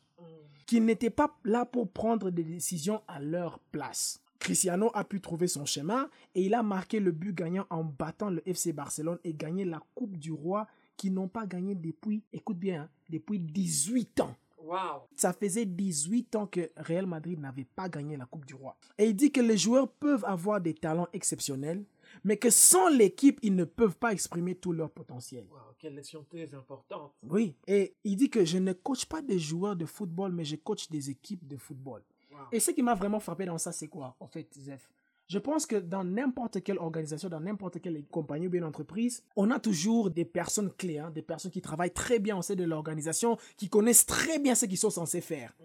Qu'il 0.66 0.86
n'était 0.86 1.10
pas 1.10 1.38
là 1.44 1.66
pour 1.66 1.92
prendre 1.92 2.32
des 2.32 2.44
décisions 2.44 3.02
à 3.08 3.20
leur 3.20 3.60
place. 3.60 4.20
Cristiano 4.40 4.92
a 4.94 5.04
pu 5.04 5.22
trouver 5.22 5.48
son 5.48 5.66
chemin 5.66 6.10
et 6.36 6.44
il 6.44 6.54
a 6.54 6.64
marqué 6.64 7.00
le 7.00 7.12
but 7.12 7.34
gagnant 7.34 7.66
en 7.70 7.84
battant 7.84 8.30
le 8.30 8.42
FC 8.48 8.74
Barcelone 8.74 9.20
et 9.24 9.34
gagné 9.34 9.64
la 9.64 9.82
Coupe 9.96 10.18
du 10.18 10.32
Roi 10.32 10.68
qui 10.98 11.12
n'ont 11.12 11.28
pas 11.28 11.46
gagné 11.46 11.76
depuis, 11.76 12.24
écoute 12.32 12.58
bien, 12.58 12.84
hein, 12.84 12.90
depuis 13.10 13.40
18 13.40 14.22
ans. 14.22 14.36
Waouh. 14.58 15.02
Ça 15.16 15.34
faisait 15.34 15.66
18 15.66 16.36
ans 16.38 16.48
que 16.48 16.72
Real 16.78 17.06
Madrid 17.06 17.40
n'avait 17.40 17.66
pas 17.66 17.90
gagné 17.90 18.16
la 18.16 18.26
Coupe 18.26 18.46
du 18.46 18.54
Roi. 18.56 18.78
Et 18.98 19.08
il 19.08 19.16
dit 19.16 19.32
que 19.32 19.42
les 19.42 19.58
joueurs 19.58 19.90
peuvent 19.90 20.24
avoir 20.24 20.62
des 20.62 20.74
talents 20.74 21.10
exceptionnels, 21.12 21.84
mais 22.24 22.38
que 22.38 22.50
sans 22.50 22.88
l'équipe, 22.88 23.40
ils 23.42 23.56
ne 23.56 23.66
peuvent 23.66 23.98
pas 23.98 24.14
exprimer 24.14 24.56
tout 24.56 24.72
leur 24.72 24.90
potentiel. 24.90 25.46
Waouh, 25.52 25.62
quelle 25.78 25.96
leçon 25.96 26.24
très 26.30 26.54
importante. 26.56 27.12
Oui, 27.24 27.56
et 27.68 27.96
il 28.06 28.16
dit 28.16 28.30
que 28.30 28.46
je 28.46 28.58
ne 28.58 28.72
coach 28.72 29.06
pas 29.06 29.22
des 29.22 29.40
joueurs 29.40 29.76
de 29.76 29.86
football, 29.86 30.32
mais 30.32 30.46
je 30.46 30.56
coach 30.56 30.90
des 30.90 31.10
équipes 31.10 31.46
de 31.46 31.58
football. 31.58 32.02
Et 32.52 32.60
ce 32.60 32.72
qui 32.72 32.82
m'a 32.82 32.96
vraiment 32.96 33.20
frappé 33.20 33.46
dans 33.46 33.58
ça, 33.58 33.72
c'est 33.72 33.88
quoi, 33.88 34.16
en 34.20 34.28
fait, 34.28 34.48
Zef? 34.54 34.90
Je 35.28 35.40
pense 35.40 35.66
que 35.66 35.76
dans 35.76 36.04
n'importe 36.04 36.64
quelle 36.64 36.78
organisation, 36.78 37.30
dans 37.30 37.40
n'importe 37.40 37.82
quelle 37.82 38.04
compagnie 38.06 38.48
ou 38.48 38.50
bien 38.50 38.64
entreprise, 38.64 39.24
on 39.36 39.52
a 39.52 39.60
toujours 39.60 40.10
des 40.10 40.26
personnes 40.26 40.72
clés, 40.78 41.00
hein, 41.00 41.12
des 41.12 41.22
personnes 41.22 41.52
qui 41.52 41.62
travaillent 41.62 41.94
très 41.94 42.20
bien 42.20 42.38
au 42.38 42.42
sein 42.42 42.56
de 42.56 42.64
l'organisation, 42.64 43.38
qui 43.58 43.70
connaissent 43.70 44.06
très 44.06 44.40
bien 44.40 44.56
ce 44.56 44.66
qu'ils 44.66 44.78
sont 44.78 44.90
censés 44.90 45.22
faire. 45.22 45.56
Mm. 45.60 45.64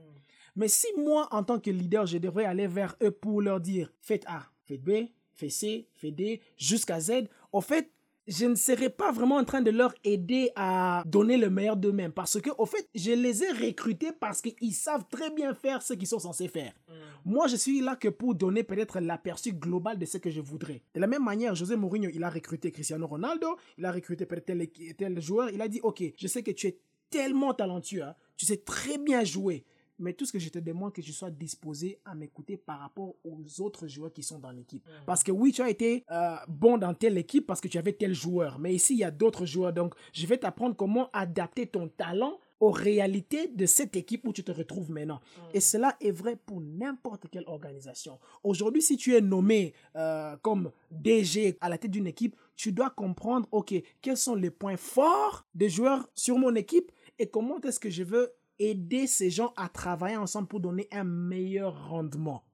Mais 0.56 0.68
si 0.68 0.86
moi, 0.96 1.28
en 1.30 1.44
tant 1.44 1.60
que 1.60 1.70
leader, 1.70 2.06
je 2.06 2.18
devrais 2.18 2.44
aller 2.44 2.66
vers 2.66 2.96
eux 3.02 3.10
pour 3.10 3.42
leur 3.42 3.60
dire 3.60 3.92
faites 4.00 4.24
A, 4.26 4.46
faites 4.64 4.82
B, 4.82 5.08
faites 5.34 5.50
C, 5.50 5.88
faites 5.94 6.14
D, 6.14 6.40
jusqu'à 6.56 7.00
Z, 7.00 7.28
au 7.52 7.60
fait, 7.60 7.90
je 8.28 8.44
ne 8.44 8.54
serais 8.54 8.90
pas 8.90 9.10
vraiment 9.10 9.36
en 9.36 9.44
train 9.44 9.62
de 9.62 9.70
leur 9.70 9.94
aider 10.04 10.50
à 10.54 11.02
donner 11.06 11.38
le 11.38 11.48
meilleur 11.48 11.76
d'eux-mêmes. 11.76 12.12
Parce 12.12 12.40
que, 12.40 12.50
au 12.58 12.66
fait, 12.66 12.86
je 12.94 13.12
les 13.12 13.42
ai 13.42 13.50
recrutés 13.52 14.12
parce 14.12 14.42
qu'ils 14.42 14.74
savent 14.74 15.06
très 15.10 15.30
bien 15.30 15.54
faire 15.54 15.80
ce 15.80 15.94
qu'ils 15.94 16.06
sont 16.06 16.18
censés 16.18 16.46
faire. 16.46 16.72
Mm. 16.88 16.92
Moi, 17.24 17.46
je 17.46 17.56
suis 17.56 17.80
là 17.80 17.96
que 17.96 18.08
pour 18.08 18.34
donner 18.34 18.62
peut-être 18.62 19.00
l'aperçu 19.00 19.52
global 19.52 19.98
de 19.98 20.04
ce 20.04 20.18
que 20.18 20.30
je 20.30 20.42
voudrais. 20.42 20.82
De 20.94 21.00
la 21.00 21.06
même 21.06 21.24
manière, 21.24 21.54
José 21.54 21.76
Mourinho, 21.76 22.10
il 22.12 22.22
a 22.22 22.30
recruté 22.30 22.70
Cristiano 22.70 23.06
Ronaldo, 23.06 23.56
il 23.78 23.84
a 23.86 23.92
recruté 23.92 24.26
peut-être 24.26 24.44
tel, 24.44 24.68
tel 24.96 25.20
joueur, 25.20 25.50
il 25.50 25.62
a 25.62 25.68
dit, 25.68 25.80
OK, 25.82 26.02
je 26.16 26.26
sais 26.26 26.42
que 26.42 26.50
tu 26.50 26.66
es 26.66 26.78
tellement 27.10 27.54
talentueux, 27.54 28.02
hein, 28.02 28.14
tu 28.36 28.44
sais 28.44 28.58
très 28.58 28.98
bien 28.98 29.24
jouer, 29.24 29.64
mais 29.98 30.12
tout 30.12 30.24
ce 30.24 30.32
que 30.32 30.38
je 30.38 30.48
te 30.48 30.58
demande, 30.58 30.92
que 30.92 31.00
tu 31.00 31.12
sois 31.12 31.30
disposé 31.30 32.00
à 32.04 32.14
m'écouter 32.14 32.56
par 32.56 32.80
rapport 32.80 33.14
aux 33.24 33.60
autres 33.60 33.86
joueurs 33.88 34.12
qui 34.12 34.22
sont 34.22 34.38
dans 34.38 34.50
l'équipe. 34.50 34.84
Mm. 34.86 35.04
Parce 35.06 35.22
que 35.22 35.32
oui, 35.32 35.52
tu 35.52 35.62
as 35.62 35.70
été 35.70 36.04
euh, 36.10 36.36
bon 36.48 36.78
dans 36.78 36.94
telle 36.94 37.18
équipe 37.18 37.46
parce 37.46 37.60
que 37.60 37.68
tu 37.68 37.78
avais 37.78 37.92
tel 37.92 38.14
joueur, 38.14 38.58
mais 38.58 38.74
ici, 38.74 38.94
il 38.94 38.98
y 38.98 39.04
a 39.04 39.10
d'autres 39.10 39.46
joueurs. 39.46 39.72
Donc, 39.72 39.94
je 40.12 40.26
vais 40.26 40.38
t'apprendre 40.38 40.76
comment 40.76 41.10
adapter 41.12 41.66
ton 41.66 41.88
talent 41.88 42.38
aux 42.60 42.70
réalités 42.70 43.48
de 43.48 43.66
cette 43.66 43.96
équipe 43.96 44.26
où 44.26 44.32
tu 44.32 44.42
te 44.42 44.50
retrouves 44.50 44.90
maintenant. 44.90 45.20
Et 45.54 45.60
cela 45.60 45.96
est 46.00 46.10
vrai 46.10 46.36
pour 46.36 46.60
n'importe 46.60 47.28
quelle 47.30 47.44
organisation. 47.46 48.18
Aujourd'hui, 48.42 48.82
si 48.82 48.96
tu 48.96 49.14
es 49.14 49.20
nommé 49.20 49.74
euh, 49.96 50.36
comme 50.42 50.72
DG 50.90 51.56
à 51.60 51.68
la 51.68 51.78
tête 51.78 51.90
d'une 51.90 52.06
équipe, 52.06 52.36
tu 52.56 52.72
dois 52.72 52.90
comprendre, 52.90 53.46
OK, 53.52 53.74
quels 54.02 54.16
sont 54.16 54.34
les 54.34 54.50
points 54.50 54.76
forts 54.76 55.46
des 55.54 55.68
joueurs 55.70 56.08
sur 56.14 56.38
mon 56.38 56.54
équipe 56.56 56.90
et 57.20 57.28
comment 57.28 57.60
est-ce 57.60 57.80
que 57.80 57.90
je 57.90 58.02
veux 58.02 58.32
aider 58.58 59.06
ces 59.06 59.30
gens 59.30 59.52
à 59.56 59.68
travailler 59.68 60.16
ensemble 60.16 60.48
pour 60.48 60.60
donner 60.60 60.88
un 60.90 61.04
meilleur 61.04 61.88
rendement. 61.88 62.44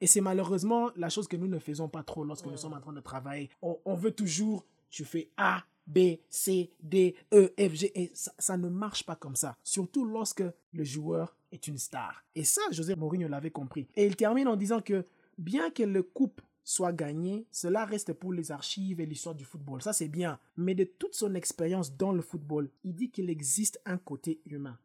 Et 0.00 0.06
c'est 0.06 0.20
malheureusement 0.20 0.90
la 0.96 1.08
chose 1.08 1.28
que 1.28 1.36
nous 1.36 1.48
ne 1.48 1.58
faisons 1.58 1.88
pas 1.88 2.02
trop 2.02 2.24
lorsque 2.24 2.46
nous 2.46 2.56
sommes 2.56 2.74
en 2.74 2.80
train 2.80 2.92
de 2.92 3.00
travailler. 3.00 3.50
On, 3.60 3.78
on 3.84 3.94
veut 3.94 4.12
toujours, 4.12 4.66
tu 4.90 5.04
fais 5.04 5.30
A, 5.36 5.64
B, 5.86 6.18
C, 6.28 6.70
D, 6.80 7.14
E, 7.32 7.52
F, 7.58 7.74
G. 7.74 7.92
Et 7.94 8.10
ça, 8.14 8.32
ça 8.38 8.56
ne 8.56 8.68
marche 8.68 9.04
pas 9.04 9.16
comme 9.16 9.36
ça. 9.36 9.56
Surtout 9.62 10.04
lorsque 10.04 10.44
le 10.72 10.84
joueur 10.84 11.36
est 11.50 11.66
une 11.66 11.78
star. 11.78 12.24
Et 12.34 12.44
ça, 12.44 12.62
José 12.70 12.94
Mourinho 12.94 13.28
l'avait 13.28 13.50
compris. 13.50 13.88
Et 13.94 14.06
il 14.06 14.16
termine 14.16 14.48
en 14.48 14.56
disant 14.56 14.80
que 14.80 15.04
bien 15.38 15.70
que 15.70 15.82
le 15.82 16.02
coupe 16.02 16.40
soit 16.64 16.92
gagné, 16.92 17.46
cela 17.50 17.84
reste 17.84 18.12
pour 18.12 18.32
les 18.32 18.52
archives 18.52 19.00
et 19.00 19.06
l'histoire 19.06 19.34
du 19.34 19.44
football. 19.44 19.82
Ça, 19.82 19.92
c'est 19.92 20.08
bien. 20.08 20.38
Mais 20.56 20.74
de 20.74 20.84
toute 20.84 21.14
son 21.14 21.34
expérience 21.34 21.96
dans 21.96 22.12
le 22.12 22.22
football, 22.22 22.70
il 22.84 22.94
dit 22.94 23.10
qu'il 23.10 23.30
existe 23.30 23.80
un 23.84 23.98
côté 23.98 24.40
humain. 24.46 24.78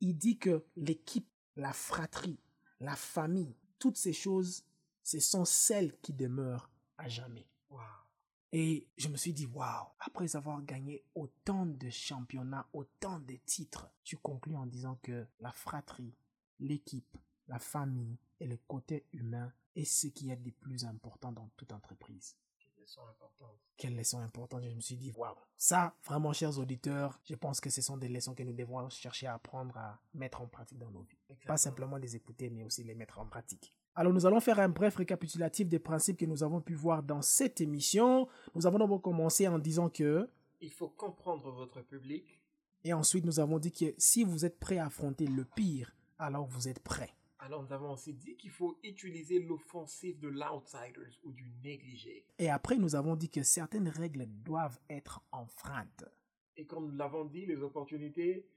Il 0.00 0.16
dit 0.16 0.38
que 0.38 0.64
l'équipe, 0.76 1.28
la 1.56 1.72
fratrie, 1.72 2.38
la 2.80 2.96
famille, 2.96 3.54
toutes 3.78 3.96
ces 3.96 4.12
choses, 4.12 4.64
ce 5.02 5.20
sont 5.20 5.44
celles 5.44 5.96
qui 6.00 6.12
demeurent 6.12 6.70
à 6.98 7.08
jamais. 7.08 7.46
Et 8.52 8.86
je 8.96 9.08
me 9.08 9.16
suis 9.16 9.32
dit, 9.32 9.46
waouh, 9.46 9.86
après 9.98 10.36
avoir 10.36 10.62
gagné 10.62 11.04
autant 11.14 11.66
de 11.66 11.90
championnats, 11.90 12.66
autant 12.72 13.18
de 13.18 13.34
titres, 13.44 13.90
tu 14.04 14.16
conclus 14.16 14.56
en 14.56 14.66
disant 14.66 14.98
que 15.02 15.26
la 15.40 15.52
fratrie, 15.52 16.14
l'équipe, 16.60 17.18
la 17.48 17.58
famille 17.58 18.16
et 18.40 18.46
le 18.46 18.56
côté 18.68 19.04
humain 19.12 19.52
est 19.74 19.84
ce 19.84 20.06
qui 20.06 20.30
est 20.30 20.40
le 20.42 20.52
plus 20.52 20.84
important 20.84 21.32
dans 21.32 21.50
toute 21.56 21.72
entreprise. 21.72 22.36
Quelle 22.86 23.02
leçon 23.02 23.08
importante. 23.10 23.58
Quelles 23.76 23.96
leçons 23.96 24.20
importantes, 24.20 24.64
je 24.64 24.74
me 24.74 24.80
suis 24.80 24.96
dit, 24.96 25.10
waouh, 25.16 25.34
ça, 25.56 25.94
vraiment, 26.04 26.32
chers 26.32 26.56
auditeurs, 26.58 27.18
je 27.24 27.34
pense 27.34 27.60
que 27.60 27.68
ce 27.68 27.82
sont 27.82 27.96
des 27.96 28.08
leçons 28.08 28.34
que 28.34 28.42
nous 28.44 28.52
devons 28.52 28.88
chercher 28.90 29.26
à 29.26 29.34
apprendre 29.34 29.76
à 29.76 29.98
mettre 30.14 30.40
en 30.40 30.46
pratique 30.46 30.78
dans 30.78 30.90
nos 30.90 31.02
vies. 31.02 31.18
Pas 31.46 31.56
simplement 31.56 31.96
les 31.96 32.14
écouter, 32.14 32.48
mais 32.48 32.62
aussi 32.62 32.84
les 32.84 32.94
mettre 32.94 33.18
en 33.18 33.26
pratique. 33.26 33.74
Alors, 33.96 34.12
nous 34.12 34.24
allons 34.26 34.40
faire 34.40 34.60
un 34.60 34.68
bref 34.68 34.96
récapitulatif 34.96 35.68
des 35.68 35.78
principes 35.78 36.18
que 36.18 36.26
nous 36.26 36.42
avons 36.42 36.60
pu 36.60 36.74
voir 36.74 37.02
dans 37.02 37.22
cette 37.22 37.60
émission. 37.60 38.28
Nous 38.54 38.66
avons 38.66 38.78
d'abord 38.78 39.02
commencé 39.02 39.48
en 39.48 39.58
disant 39.58 39.88
que, 39.88 40.28
Il 40.60 40.70
faut 40.70 40.88
comprendre 40.90 41.50
votre 41.50 41.82
public. 41.82 42.40
et 42.84 42.92
ensuite 42.92 43.24
nous 43.24 43.40
avons 43.40 43.58
dit 43.58 43.72
que 43.72 43.94
si 43.98 44.22
vous 44.22 44.44
êtes 44.44 44.58
prêt 44.60 44.78
à 44.78 44.86
affronter 44.86 45.26
le 45.26 45.44
pire, 45.44 45.92
alors 46.18 46.46
vous 46.46 46.68
êtes 46.68 46.80
prêt. 46.80 47.15
Alors 47.46 47.62
nous 47.62 47.72
avons 47.72 47.92
aussi 47.92 48.12
dit 48.12 48.36
qu'il 48.36 48.50
faut 48.50 48.76
utiliser 48.82 49.38
l'offensive 49.38 50.18
de 50.18 50.26
l'outsiders 50.26 51.20
ou 51.22 51.30
du 51.30 51.48
négligé. 51.62 52.26
Et 52.40 52.50
après, 52.50 52.76
nous 52.76 52.96
avons 52.96 53.14
dit 53.14 53.30
que 53.30 53.44
certaines 53.44 53.88
règles 53.88 54.26
doivent 54.26 54.80
être 54.90 55.22
enfreintes. 55.30 56.04
Et 56.56 56.66
comme 56.66 56.90
nous 56.90 56.96
l'avons 56.96 57.24
dit, 57.24 57.46
les 57.46 57.62
opportunités, 57.62 58.48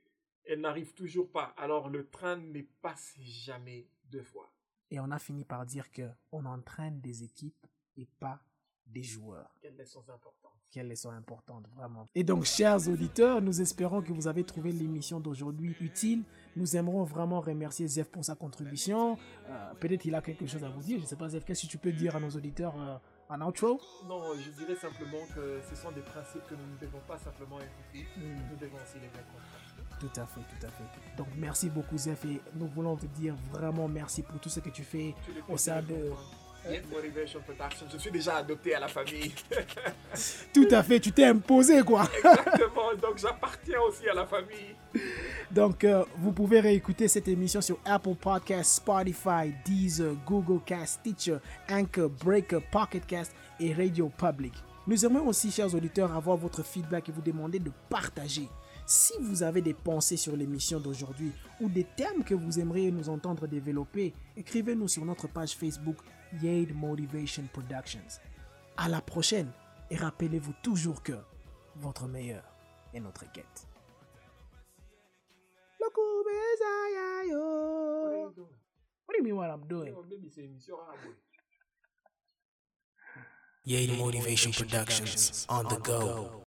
elles 0.43 0.61
n'arrivent 0.61 0.95
toujours 0.95 1.31
pas. 1.31 1.53
Alors 1.55 1.87
le 1.87 2.09
train 2.09 2.37
ne 2.37 2.63
passe 2.81 3.13
jamais 3.19 3.87
deux 4.05 4.23
fois. 4.23 4.51
Et 4.89 4.99
on 4.99 5.11
a 5.11 5.19
fini 5.19 5.45
par 5.45 5.67
dire 5.67 5.91
que 5.91 6.09
on 6.31 6.45
entraîne 6.45 6.99
des 6.99 7.23
équipes 7.23 7.67
et 7.95 8.07
pas 8.19 8.41
des 8.87 9.03
joueurs. 9.03 9.55
Quelles 9.61 9.77
leçons 9.77 10.09
importantes. 10.09 10.48
Quelles 10.71 10.87
leçons 10.87 11.09
importantes, 11.09 11.65
vraiment. 11.75 12.05
Et 12.13 12.23
donc, 12.23 12.43
chers 12.45 12.87
auditeurs, 12.87 13.41
nous 13.41 13.59
espérons 13.59 14.01
que 14.03 14.13
vous 14.13 14.27
avez 14.27 14.43
trouvé 14.43 14.71
l'émission 14.71 15.19
d'aujourd'hui 15.19 15.75
utile. 15.81 16.21
Nous 16.55 16.75
aimerons 16.75 17.03
vraiment 17.03 17.39
remercier 17.41 17.87
Zef 17.87 18.07
pour 18.09 18.23
sa 18.23 18.35
contribution. 18.35 19.17
Euh, 19.49 19.73
Peut-être 19.79 20.05
il 20.05 20.13
a 20.13 20.21
quelque 20.21 20.45
chose 20.45 20.63
à 20.63 20.69
vous 20.69 20.81
dire. 20.81 20.97
Je 20.99 21.03
ne 21.03 21.07
sais 21.07 21.15
pas, 21.15 21.27
Zef, 21.29 21.43
qu'est-ce 21.43 21.63
que 21.65 21.71
tu 21.71 21.79
peux 21.79 21.91
dire 21.91 22.15
à 22.15 22.19
nos 22.19 22.29
auditeurs 22.29 22.75
euh, 22.79 22.97
en 23.29 23.41
outro? 23.47 23.81
Non, 24.07 24.21
je 24.35 24.51
dirais 24.51 24.75
simplement 24.75 25.25
que 25.33 25.59
ce 25.67 25.75
sont 25.75 25.91
des 25.91 26.01
principes 26.01 26.45
que 26.47 26.53
nous 26.53 26.71
ne 26.75 26.79
devons 26.79 27.01
pas 27.07 27.17
simplement 27.17 27.57
écouter, 27.57 28.05
Hmm. 28.15 28.37
nous 28.51 28.57
devons 28.57 28.77
aussi 28.77 28.95
les 28.95 29.07
mettre. 29.07 29.99
Tout 29.99 30.21
à 30.21 30.25
fait, 30.27 30.39
tout 30.41 30.65
à 30.67 30.69
fait. 30.69 30.83
Donc, 31.17 31.27
merci 31.37 31.69
beaucoup, 31.69 31.97
Zef. 31.97 32.23
Et 32.25 32.39
nous 32.55 32.67
voulons 32.67 32.95
te 32.95 33.07
dire 33.07 33.35
vraiment 33.51 33.87
merci 33.87 34.21
pour 34.21 34.39
tout 34.39 34.49
ce 34.49 34.59
que 34.59 34.69
tu 34.69 34.83
fais 34.83 35.15
Tu 35.25 35.51
au 35.51 35.57
sein 35.57 35.81
de... 35.81 36.11
Yes, 36.69 36.83
Motivation 36.91 37.39
Production. 37.41 37.85
Je 37.91 37.97
suis 37.97 38.11
déjà 38.11 38.37
adopté 38.37 38.75
à 38.75 38.79
la 38.79 38.87
famille. 38.87 39.33
Tout 40.53 40.67
à 40.71 40.83
fait, 40.83 40.99
tu 40.99 41.11
t'es 41.11 41.25
imposé, 41.25 41.81
quoi. 41.83 42.07
Exactement, 42.17 42.93
donc 43.01 43.17
j'appartiens 43.17 43.81
aussi 43.81 44.07
à 44.07 44.13
la 44.13 44.25
famille. 44.25 44.75
Donc, 45.51 45.83
euh, 45.83 46.03
vous 46.17 46.31
pouvez 46.31 46.59
réécouter 46.59 47.07
cette 47.07 47.27
émission 47.27 47.61
sur 47.61 47.79
Apple 47.85 48.15
Podcasts, 48.15 48.75
Spotify, 48.75 49.53
Deezer, 49.65 50.15
Google 50.25 50.61
Cast, 50.65 50.99
Stitcher, 50.99 51.37
Anchor, 51.69 52.09
Breaker, 52.09 52.59
Pocket 52.71 53.05
Cast 53.05 53.33
et 53.59 53.73
Radio 53.73 54.11
Public. 54.17 54.53
Nous 54.87 55.05
aimerions 55.05 55.27
aussi, 55.27 55.51
chers 55.51 55.73
auditeurs, 55.73 56.13
avoir 56.15 56.37
votre 56.37 56.63
feedback 56.63 57.09
et 57.09 57.11
vous 57.11 57.21
demander 57.21 57.59
de 57.59 57.71
partager. 57.89 58.47
Si 58.85 59.13
vous 59.21 59.43
avez 59.43 59.61
des 59.61 59.75
pensées 59.75 60.17
sur 60.17 60.35
l'émission 60.35 60.79
d'aujourd'hui 60.79 61.31
ou 61.61 61.69
des 61.69 61.83
thèmes 61.83 62.23
que 62.23 62.33
vous 62.33 62.59
aimeriez 62.59 62.89
nous 62.89 63.07
entendre 63.07 63.45
développer, 63.45 64.15
écrivez-nous 64.35 64.87
sur 64.87 65.05
notre 65.05 65.27
page 65.27 65.55
Facebook 65.55 65.97
Yade 66.41 66.73
Motivation 66.73 67.43
Productions. 67.51 68.21
À 68.77 68.87
la 68.87 69.01
prochaine 69.01 69.51
et 69.89 69.95
rappelez-vous 69.95 70.53
toujours 70.63 71.01
que 71.03 71.17
votre 71.75 72.07
meilleur 72.07 72.43
est 72.93 72.99
notre 72.99 73.31
quête. 73.31 73.67
What 79.09 79.13
do 79.13 79.17
you 79.17 79.23
mean 79.23 79.35
what 79.35 79.49
I'm 79.49 79.67
doing? 79.67 79.95
Oh. 79.97 80.05
Yay 83.65 83.87
Motivation 83.97 84.51
Productions 84.51 85.45
on 85.49 85.63
the 85.63 85.79
go. 85.79 86.31